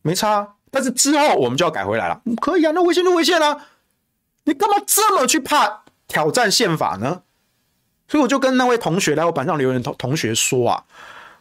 [0.03, 0.49] 没差，啊。
[0.71, 2.73] 但是之后我们就要改回来了，可以啊？
[2.75, 3.67] 那违宪就违宪啊，
[4.45, 7.23] 你干嘛这么去怕挑战宪法呢？
[8.09, 10.85] 所以我就跟那位同学来我板上留言同同学说啊，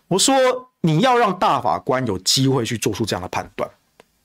[0.10, 3.70] 我说你要让大法官有机会去做出这样的判断，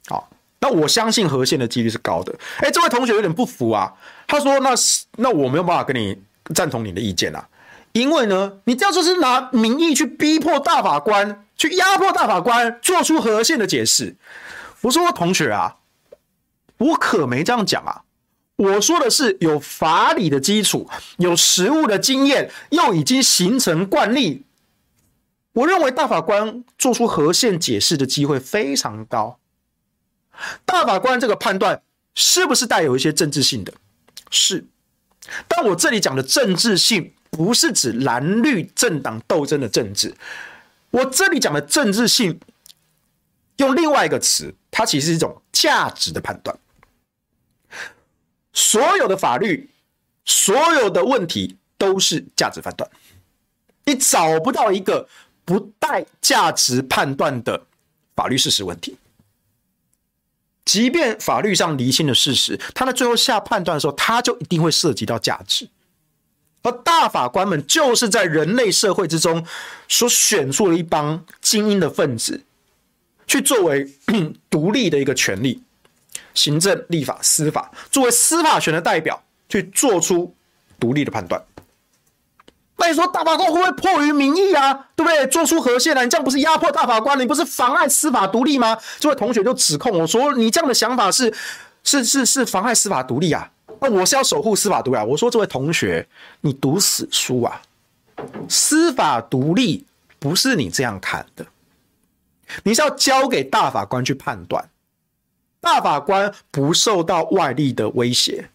[0.09, 0.29] 好。
[0.61, 2.35] 那我相信和宪的几率是高的。
[2.59, 3.93] 哎，这位同学有点不服啊，
[4.27, 4.71] 他说：“那
[5.17, 6.21] 那我没有办法跟你
[6.55, 7.49] 赞同你的意见啊，
[7.93, 14.17] 因为呢，你这样就是拿民意去逼迫大法官，去压迫大法官做出和宪的解释。”
[14.83, 15.77] 我说：“同学啊，
[16.79, 18.03] 我可没这样讲啊，
[18.57, 20.89] 我说的是有法理的基础，
[21.19, 24.45] 有实务的经验，又已经形成惯例。
[25.53, 29.39] 我认为大法官做出和宪解释的机会非常高。”
[30.65, 31.83] 大法官这个判断
[32.15, 33.73] 是不是带有一些政治性的？
[34.31, 34.67] 是，
[35.47, 40.15] 但我这里讲的政治性不是指蓝绿政党斗争的政治，
[40.91, 42.39] 我这里讲的政治性
[43.57, 46.57] 用另外一个词，它其实是一种价值的判断。
[48.53, 49.71] 所有的法律，
[50.25, 52.91] 所有的问题都是价值判断，
[53.85, 55.09] 你找不到一个
[55.45, 57.67] 不带价值判断的
[58.17, 58.97] 法律事实问题。
[60.69, 65.67] 即便法律上厘清的事实，他在最后下判断的时候，他就一定会涉及到价值。
[66.61, 69.47] 而大法官们就是在人类社会之中
[69.89, 72.45] 所选出了一帮精英的分子，
[73.27, 73.91] 去作为
[74.51, 75.63] 独立的一个权利，
[76.35, 80.35] 行政、立法、司法，作为司法权的代表，去做出
[80.79, 81.43] 独立的判断。
[82.81, 84.73] 那你说大法官会不会迫于民意啊？
[84.95, 85.27] 对不对？
[85.27, 88.79] 做出和解来，你这样不是压迫大法官，你不是妨碍司法独立吗？
[89.01, 91.35] 这位同学就指控我说，你这样的想法是
[91.83, 93.51] 是是是妨碍司法独立啊？
[93.81, 95.05] 那我是要守护司法独立啊。
[95.05, 96.07] 我说这位同学，
[96.43, 97.61] 你读死书啊！
[98.49, 99.85] 司法独立
[100.21, 101.47] 不是你这样看的，
[102.63, 104.69] 你是要交给大法官去判断，
[105.61, 108.51] 大法官不受到外力的威胁。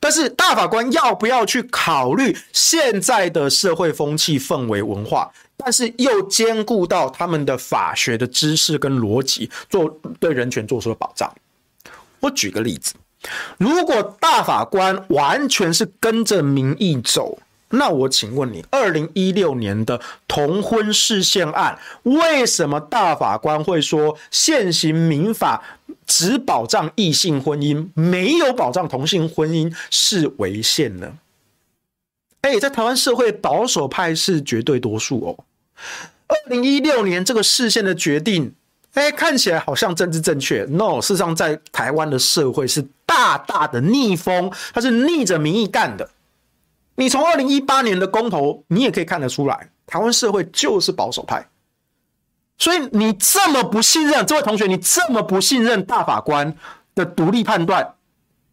[0.00, 11.30] 但是大法官要不要去考虑现在的社会风气氛围文化，但是又兼顾到他们的法学的知识跟逻辑，做对人权做出了保障？
[12.20, 12.94] 我举个例子，
[13.58, 17.38] 如果大法官完全是跟着民意走。
[17.70, 25.62] 那我请问你，二零一六年的同婚释宪案，为什么大法官会说现行民法
[26.06, 31.12] 只保障异性婚姻，没有保障同性婚姻是违宪呢？
[32.40, 35.44] 哎，在台湾社会保守派是绝对多数哦。
[36.26, 38.52] 二零一六年这个释宪的决定，
[38.94, 46.10] 哎，看起来好像政治正确，no，事实上在台湾的社会是大大的逆风，它是逆着民意干的。
[47.00, 51.48] 你从二零一八年的公投，你也可以看得出来，台湾社会就是保守派。
[52.58, 56.54] 所以你这么不信任这位同学，你这么不信任大法官
[56.94, 57.94] 的独立判断，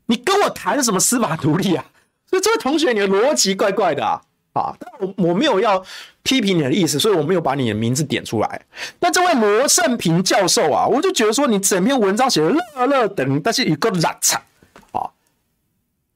[0.05, 1.83] 你跟我谈什么司法独立啊？
[2.29, 4.21] 所以这位同学，你的逻辑怪怪的啊！
[4.53, 5.83] 啊，但我我没有要
[6.23, 8.61] 批评你的意思，所以我没有把你的名字点出来。
[8.97, 14.41] 但这位罗胜平教授啊，我就觉得说你整篇文章写的乐乐等，但是一个烂惨。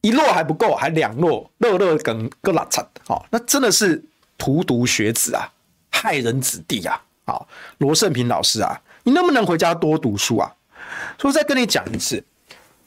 [0.02, 4.04] 一摞还不够，还两摞，乐乐跟个拉惨，好，那真的是
[4.36, 5.52] 荼毒学子啊，
[5.92, 7.00] 害人子弟啊！
[7.24, 7.48] 好，
[7.78, 10.56] 罗胜平老师啊，你能不能回家多读书啊？
[11.20, 12.24] 所以再跟你讲一次，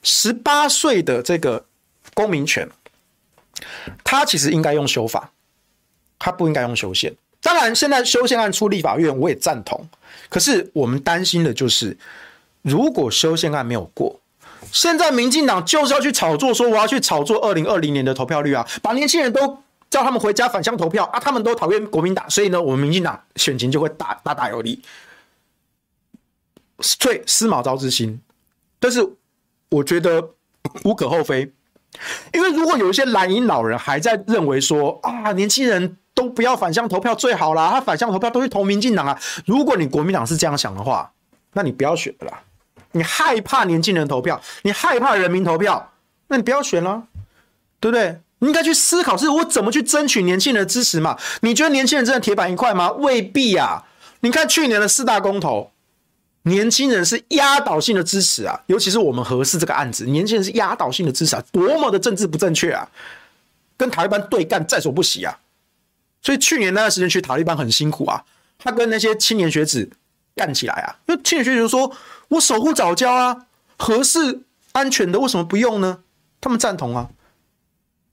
[0.03, 1.65] 十八岁的这个
[2.15, 2.69] 公民权，
[4.03, 5.31] 他其实应该用修法，
[6.19, 7.15] 他不应该用修宪。
[7.41, 9.89] 当然，现在修宪案出立法院，我也赞同。
[10.29, 11.97] 可是我们担心的就是，
[12.62, 14.21] 如果修宪案没有过。
[14.73, 24.83] 现在民进党就是要去炒作，说我要去炒作二零二零年的投票率啊，把年轻人都叫他们回家返乡投票啊，他们都讨厌国民党，所以呢，我们民进党选情就会大大大有利。
[26.99, 28.21] 对，司马昭之心，
[28.81, 29.09] 但是
[29.69, 30.31] 我觉得
[30.83, 31.53] 无可厚非，
[32.33, 39.19] 因为如果有一些蓝营老人还在认为说啊，年轻人都不要返乡投票最好啦，他返乡投票都去投民进党啊。
[39.47, 41.12] 如果你国民党是这样想的话，
[41.53, 42.43] 那你不要选了啦。
[42.95, 45.93] 你害怕年轻人投票，你害怕人民投票，
[46.29, 47.07] 那你不要选了，
[47.79, 48.19] 对不对？
[48.39, 51.19] 你应该去思考，是我怎么去争取年轻人的支持嘛？
[51.43, 52.91] 你觉得年轻人真的铁板一块吗？
[52.93, 53.85] 未必啊！
[54.21, 55.71] 你看去年的四大公投。
[56.47, 62.87] 年轻人是压倒性的支持啊，尤其是我们合适这个案子，年轻人是压倒性的支持啊，多么的政治不正确啊，
[63.79, 65.39] 跟塔利班对干在所不惜啊。
[66.21, 68.23] 所以去年那段时间去塔利班很辛苦啊，
[68.59, 69.89] 他跟那些青年学子
[70.37, 71.91] 干起来啊，因为青年学子说
[72.35, 76.05] ：“我守护早教啊，合适安全的，为什么不用呢？”
[76.41, 77.11] 他们赞同啊。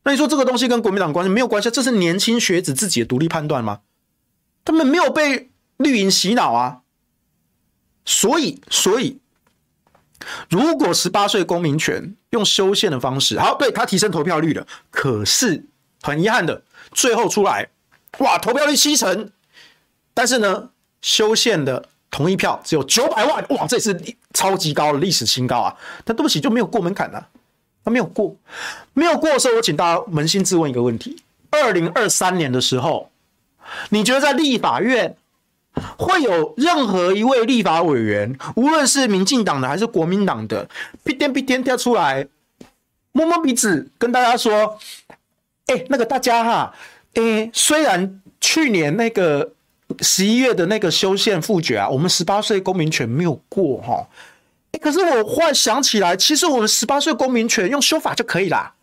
[0.03, 1.69] 那你说这个东西跟国民党关系没有关系？
[1.69, 3.81] 这是年轻学子自己的独立判断吗？
[4.65, 6.81] 他们没有被绿营洗脑啊。
[8.03, 9.19] 所以，所以，
[10.49, 15.65] 如果十八岁公民权用修宪的方式，好，对，他提升投票率了，可是
[16.01, 17.69] 很遗憾的，最后出来，
[18.17, 19.31] 哇，投票率七成，
[20.15, 23.99] 但是呢，修宪的同一票只有九百万，哇，这是
[24.33, 25.75] 超级高的历史新高啊！
[26.05, 27.27] 但对不起，就没有过门槛啊，
[27.83, 28.35] 他没有过，
[28.93, 33.09] 没有过的时候，我请大家扪心自问一个问题：二零二三年的时候，
[33.89, 35.15] 你觉得在立法院？
[35.97, 40.67] 会有任何一位立法委员，无论是民进党的还是国民党的，
[41.05, 42.27] 屁颠屁颠跳出来，
[43.13, 44.77] 摸摸鼻子跟大家说
[45.67, 46.73] ：“哎，那个大家哈，
[47.13, 49.53] 哎，虽然去年那个
[49.99, 54.07] 十一月的那个修宪复决啊，我们十八岁公民权没有过哈，
[54.71, 58.73] 哎，可是我忽然想起来，其实我们十八岁公民权用修法就可以啦。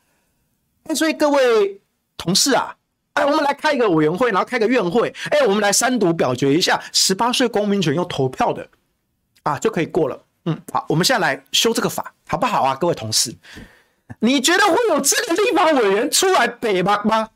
[0.84, 1.80] 哎，所以各位
[2.16, 2.74] 同事啊。”
[3.18, 5.12] 哎，我们来开一个委员会，然后开个院会。
[5.30, 8.64] 哎，我们来三读表决一下，十八岁公民权用投票的
[9.42, 10.24] 啊，就可以过了。
[10.44, 13.34] 嗯，好，我们现在来修这个法，好不好啊，各位同事？
[14.20, 17.02] 你觉得会有这个立法委员出来北吗？
[17.02, 17.28] 吗？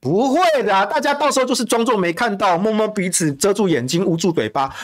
[0.00, 4.74] 不会的，大家到时候就是装作没看到，摸摸鼻子，遮住眼睛，捂住嘴巴。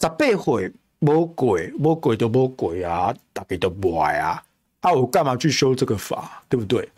[0.00, 4.42] 十八岁魔鬼，魔鬼都魔鬼啊，大家都不爱啊，
[4.80, 6.88] 啊，我干嘛去修这个法，对不对？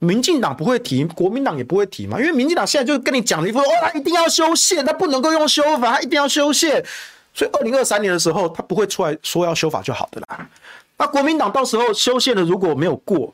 [0.00, 6.84] 民进党不会提，国民党也不会提嘛，因为民进党现在就跟你讲了一副，哦，他一定要修宪，他不能够用修法，他一定要修宪，
[7.32, 10.48] 所以二零二三年的时候，他不会出来说要修法就好的啦。
[10.98, 13.32] 那国民党到时候修宪的，如果没有过，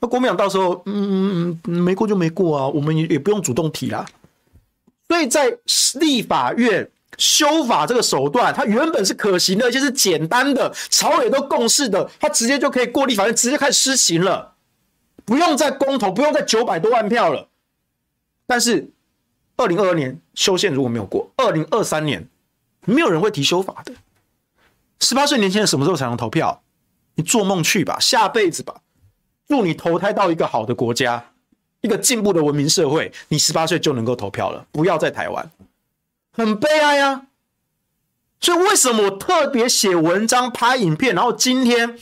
[0.00, 4.06] 那国民党到时候，嗯嗯嗯，没过就没过啊，我们也也不用主动提啦。
[5.08, 5.58] 所以在
[6.00, 14.54] 立法院修法这个手段，它原本是可行的，而且是简单的，朝野都共识的，它直接就可以过立法院，直接开始施行了。
[15.26, 17.48] 不用再公投，不用再九百多万票了。
[18.46, 18.90] 但是，
[19.56, 22.26] 二零二二年修宪如果没有过，二零二三年
[22.86, 23.92] 没有人会提修法的。
[25.00, 26.62] 十八岁年轻人什么时候才能投票？
[27.16, 28.80] 你做梦去吧，下辈子吧。
[29.50, 31.32] 祝你投胎到一个好的国家，
[31.80, 34.64] 一个进步的文明社会，你十八岁就能够投票了。
[34.70, 35.50] 不要在台湾，
[36.30, 37.26] 很悲哀啊。
[38.40, 41.98] 所以为什么我特别写文章、拍影片，然后今天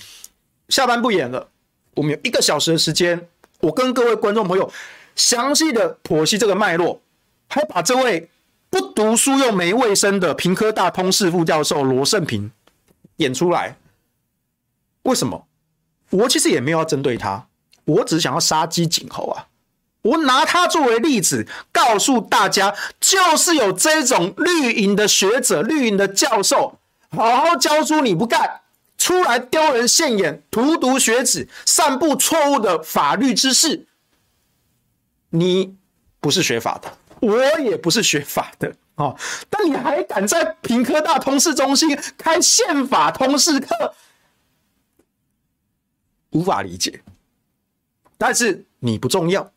[0.68, 1.48] 下班不演了？
[1.94, 3.26] 我们有一个小时的时间，
[3.60, 4.70] 我跟各位观众朋友
[5.16, 7.00] 详细的剖析这个脉络，
[7.48, 8.28] 还把这位
[8.68, 12.52] 不读书又没卫生的屏科大通识副教授罗胜平
[13.16, 13.78] 演出来。
[15.04, 15.47] 为什么？
[16.10, 17.46] 我其实也没有要针对他，
[17.84, 19.46] 我只是想要杀鸡儆猴啊！
[20.02, 26.78] 我拿他作为例子，告诉大家，就是有这种绿营的学者、绿营的教授，
[27.10, 28.60] 好好教书你不干。
[28.96, 33.86] 出来丢人现眼、荼毒学子、散布错误的法律知识，
[35.30, 35.76] 你
[36.20, 39.16] 不是学法的，我也不是学法的哦。
[39.48, 43.94] 但你还敢在屏科大通识中心开宪法通识课，
[46.30, 47.00] 无法理解。
[48.16, 49.52] 但是你不重要，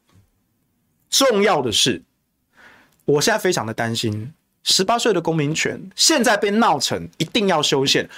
[1.09, 2.01] 重要的是，
[3.05, 8.09] 我现在非常的担心，十八岁的公民权现在被闹成一定要修宪。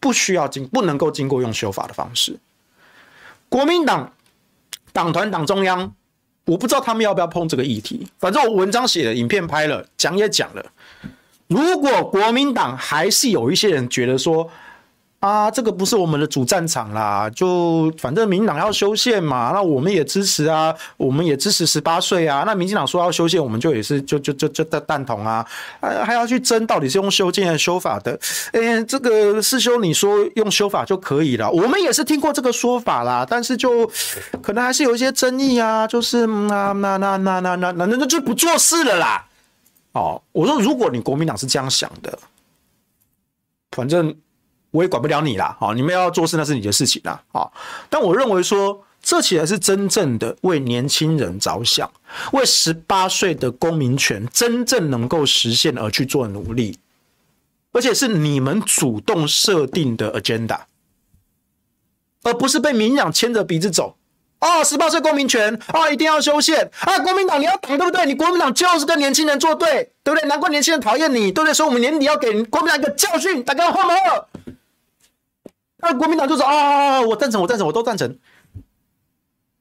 [0.00, 2.38] 不需要经，不能够经过用修法的方式。
[3.48, 4.12] 国民党
[4.92, 5.94] 党团党中央，
[6.44, 8.06] 我不知道他们要不要碰这个议题。
[8.18, 10.72] 反正我文章写了，影片拍了，讲也讲了。
[11.46, 14.50] 如果国民党还是有一些人觉得说，
[15.24, 22.42] 啊，这个不是我们的主战场啦，就反正民党要修宪嘛，那我们也支持啊，我们也支持十八岁啊。
[22.44, 25.42] 那民进党说要修宪，我们就也是就就就就蛋蛋同啊，
[25.80, 28.20] 还还要去争到底是用修宪还是修法的？
[28.52, 33.90] 哎，这个世修你说用修法就可以了，我们也是听过这个说法啦，但是就
[34.42, 39.24] 可能还是有一些争议啊，就是那那那那那那那那就不做事了啦。
[39.92, 42.18] 哦，我说如果你国民党是这样想的，
[43.70, 44.14] 反正。
[44.74, 47.52] 我也管不了你啦，好，你们要做事那是你的事情啦，好，
[47.88, 51.88] 但我认为说，这起来是真正的为年轻人着想，
[52.32, 56.76] 为十八岁的公民权真正能够实现而去做努力，
[57.70, 60.62] 而且是你们主动设定的 agenda，
[62.24, 63.96] 而不是被民党牵着鼻子走。
[64.40, 66.98] 哦，十八岁公民权啊，一定要修宪啊！
[66.98, 68.04] 国民党你要挡对不对？
[68.04, 70.28] 你国民党就是跟年轻人作对，对不对？
[70.28, 71.54] 难怪年轻人讨厌你，对不对？
[71.54, 73.94] 所以我们年底要给国民党一个教训，大家好吗？
[75.84, 78.18] 那国民党就说啊，我赞成，我赞成，我都赞成。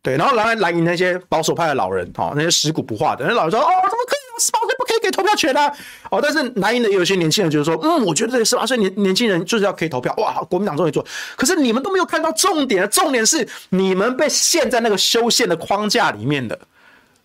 [0.01, 4.23] 对，然后来来赢那些保守派的老人，哈，那些食古不化的，那老人说，哦，怎么可以？
[4.39, 5.71] 十八岁不可以给投票权啊？
[6.09, 10.11] 哦，但是来赢的有些年轻人就是说，嗯，我觉得这十八岁年年轻人就是要可以投票。
[10.17, 11.05] 哇，国民党终于做，
[11.37, 16.59] 可是你们都没有看到重点，重点是你们被陷在那个修宪的框架里面的，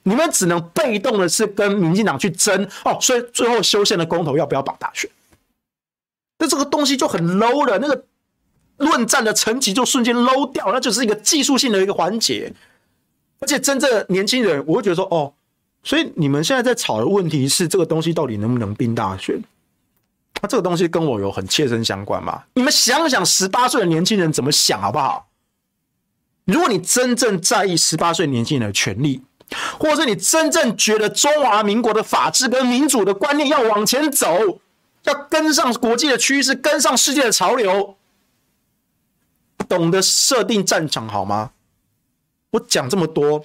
[0.02, 5.10] 你们只能被动的是跟民进党去争哦，所以最后修宪的公投要不要绑大选？
[6.38, 8.04] 那这个东西就很 low 了，那个。
[8.78, 12.52] 论战的层级就瞬间 low 掉，那就是一个技术性的一个环节。
[13.40, 15.32] 而且真正年轻人，我会觉得说，哦，
[15.84, 19.40] 所以你们现在在吵的问题是这个东西到底能不能并大选？
[20.40, 22.42] 那这个东西跟我有很切身相关嘛？
[22.54, 25.28] 你们想想，十八岁的年轻人怎么想好不好？
[26.44, 29.20] 如果你真正在意十八岁年轻人的权利，
[29.78, 34.60] 或者是你真正觉得中华民国的法治跟民主的观念要往前走，
[35.04, 37.97] 要跟上国际的趋势，跟上世界的潮流。
[39.68, 41.50] 懂得设定战场好吗？
[42.52, 43.44] 我讲这么多，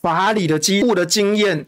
[0.00, 1.66] 法理的基础的经验、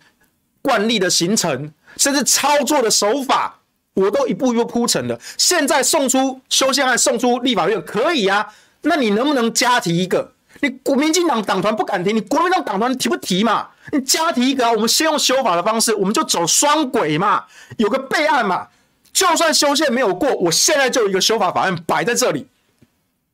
[0.62, 3.60] 惯例的形成，甚至操作的手法，
[3.94, 5.20] 我都一步一步铺陈了。
[5.36, 8.54] 现在送出修宪案，送出立法院可以啊？
[8.82, 10.32] 那你能不能加提一个？
[10.60, 13.70] 你国民进党党团不敢提，你国民党党团提不提嘛？
[13.90, 14.72] 你加提一个啊？
[14.72, 17.44] 我们先用修法的方式，我们就走双轨嘛，
[17.78, 18.68] 有个备案嘛。
[19.12, 22.46] 就算修宪没有过，我现在就有一个修法法案摆在这里。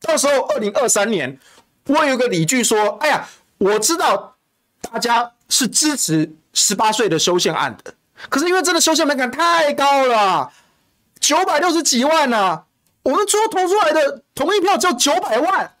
[0.01, 1.39] 到时候二零二三年，
[1.85, 3.27] 我有个理据说：“哎呀，
[3.59, 4.35] 我知道
[4.81, 7.93] 大家是支持十八岁的修宪案的，
[8.29, 10.51] 可是因为真的修宪门槛太高了，
[11.19, 12.63] 九百六十几万呢、啊，
[13.03, 15.71] 我们最后投出来的同意票只有九百万，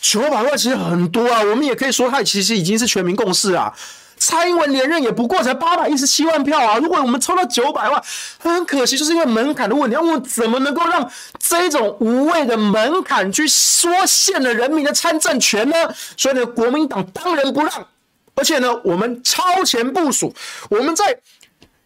[0.00, 3.74] 九百万其实很多啊，我们也可以说它其实已经是全民共识啊。”
[4.20, 6.76] 蔡英文连任也不过才八百一十七万票啊！
[6.76, 8.00] 如果我们抽到九百万，
[8.38, 9.96] 很可惜，就是因为门槛的问题。
[9.96, 15.74] 我们怎么能够让这种无谓的门槛去缩限了人民的参政权呢？
[16.18, 17.88] 所以呢，国民党当仁不让，
[18.34, 20.34] 而且呢，我们超前部署。
[20.68, 21.18] 我们在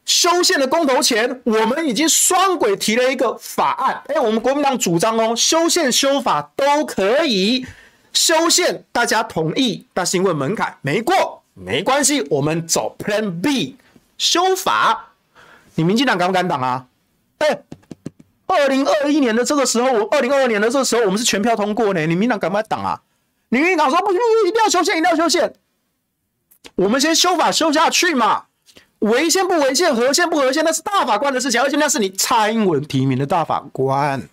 [0.05, 4.03] 修宪的公投前，我们已经双轨提了一个法案。
[4.09, 7.64] 哎，我们国民党主张哦，修宪修法都可以
[8.12, 11.43] 修宪，大家同意，但是因为门槛没过。
[11.55, 13.76] 没关系，我们走 Plan B
[14.18, 15.12] 修法。
[15.76, 16.86] 你民进党敢不敢挡啊？
[17.38, 17.62] 哎，
[18.46, 22.00] 二零二一年的这个时候，我二零二二年的这个时候，我们是全票通过呢。
[22.07, 23.00] 你民进党敢不敢挡啊？
[23.48, 25.55] 你民进党说不行，一定要修宪，一定要修宪。
[26.76, 28.46] 我们先修法修下去嘛。
[29.00, 34.28] 违宪不违宪，合宪不合宪，那是大法官的事情，而且那是你蔡英文提名的大法官。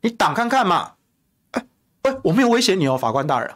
[0.00, 0.92] 你挡看看嘛。
[1.50, 1.64] 哎
[2.02, 3.50] 哎，我没有威胁你哦，法官大人。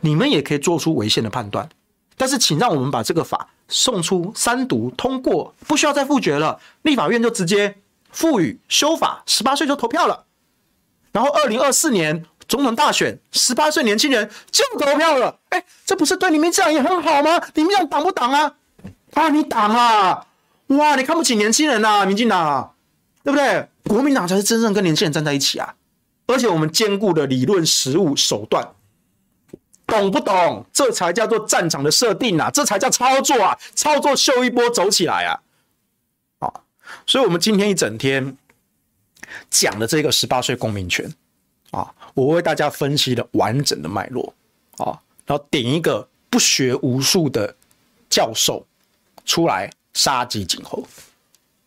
[0.00, 1.68] 你们也可以做出违宪的判断，
[2.16, 7.76] 但是请让我们把这个法送出三读通过，不需要再复决了，立法院就直接
[8.10, 10.24] 赋予修法，十八岁就投票了。
[11.12, 15.38] 然后二零二四年总统大选，十八岁年轻人就投票了。
[15.50, 17.40] 哎，这不是对你们这样也很好吗？
[17.54, 18.54] 你们这样挡不挡啊？
[19.14, 20.26] 啊，你挡啊！
[20.68, 22.74] 哇，你看不起年轻人呐、啊，民进党，
[23.22, 23.68] 对不对？
[23.84, 25.74] 国民党才是真正跟年轻人站在一起啊！
[26.26, 28.66] 而且我们兼顾的理论、实务、手段。
[29.86, 30.64] 懂不懂？
[30.72, 32.50] 这才叫做战场的设定啊！
[32.50, 33.56] 这才叫操作啊！
[33.74, 35.38] 操作秀一波走起来啊！
[36.40, 36.64] 好，
[37.06, 38.36] 所以我们今天一整天
[39.50, 41.12] 讲的这个十八岁公民权
[41.70, 44.34] 啊，我为大家分析了完整的脉络
[44.78, 47.54] 啊，然后点一个不学无术的
[48.08, 48.66] 教授
[49.26, 50.82] 出来杀鸡儆猴，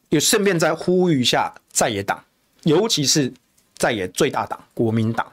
[0.10, 2.22] 也顺便再呼吁一下在野党，
[2.64, 3.32] 尤其是
[3.76, 5.32] 在野最大党国民党，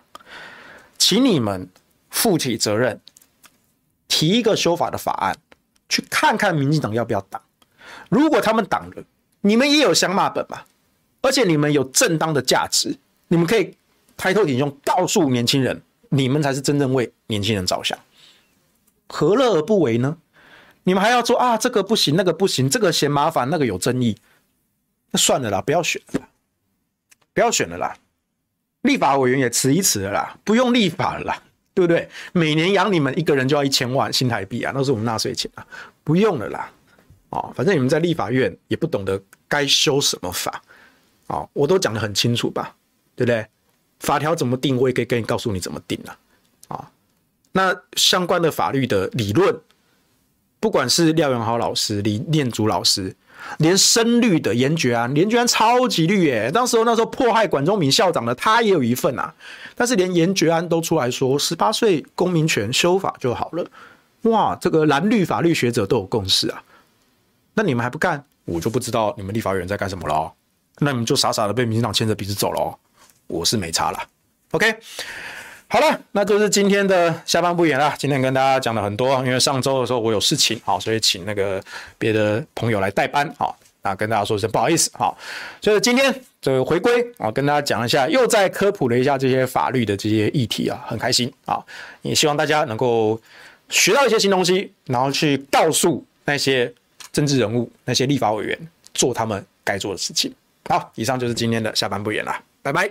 [0.98, 1.66] 请你们。
[2.14, 3.00] 负起责任，
[4.06, 5.36] 提一个修法的法案，
[5.88, 7.42] 去看看民进党要不要挡。
[8.08, 9.02] 如果他们挡了，
[9.40, 10.62] 你们也有香骂本嘛？
[11.20, 12.96] 而且你们有正当的价值，
[13.28, 13.76] 你们可以
[14.16, 17.98] 抬头挺胸告诉年轻人，你们才是真正为年轻人着想，
[19.08, 20.16] 何乐而不为呢？
[20.84, 24.16] 你们还要说啊，这个不行，那个不行，这个嫌麻烦，那个有争议，
[25.10, 26.20] 那算了啦，不要选了，
[27.34, 27.96] 不要选了啦。
[28.82, 31.42] 立法委员也辞一辞了啦，不用立法了啦，
[31.74, 32.08] 对不对？
[32.32, 35.66] 每年养你们一个人就要一千万新台币啊，那是我们纳税钱啊，
[36.04, 36.70] 不用了啦。
[37.30, 40.62] 哦，反正你们在立法院也不懂得该修什么法，
[41.26, 42.76] 哦，我都讲得很清楚吧，
[43.16, 43.44] 对不对？
[43.98, 46.16] 法条怎么定，我也可以跟你告诉你怎么定啊。
[46.68, 46.90] 啊，
[47.52, 49.58] 那相关的法律的理论，
[50.60, 53.14] 不管是廖永豪老师、李念祖老师。
[53.58, 56.50] 连深绿的严决安，严决安超级绿耶！
[56.52, 59.34] 当时候那时候迫害管中闵校长的，他也有一份啊。
[59.74, 63.66] 但是连严决安都出来说，十八岁公民权修法就好了。
[64.22, 66.62] 哇，这个蓝绿法律学者都有共识啊。
[67.54, 70.32] 那你们还不干，我就不知道你们立法院在干什么了。
[70.78, 72.78] 那你们就傻傻的被民进党牵着鼻子走了。
[73.26, 73.98] 我是没差了。
[74.50, 74.76] OK。
[75.74, 77.92] 好了，那就是今天的下班不演了。
[77.98, 81.60] 今天跟大家讲了很多，因为上周的时候我有事情，啊，所以请那个
[81.98, 83.52] 别的朋友来代班，啊，
[83.82, 85.12] 那跟大家说声不好意思，啊，
[85.60, 91.60] 所以今天这个回归啊，跟大家讲一下，又再科普了一下这些法律的这些议题啊，很开心啊，
[92.02, 93.20] 也希望大家能够
[93.68, 96.72] 学到一些新东西，然后去告诉那些
[97.10, 98.56] 政治人物、那些立法委员
[98.92, 100.32] 做他们该做的事情。
[100.68, 102.32] 好，以上就是今天的下班不演了，
[102.62, 102.88] 拜拜。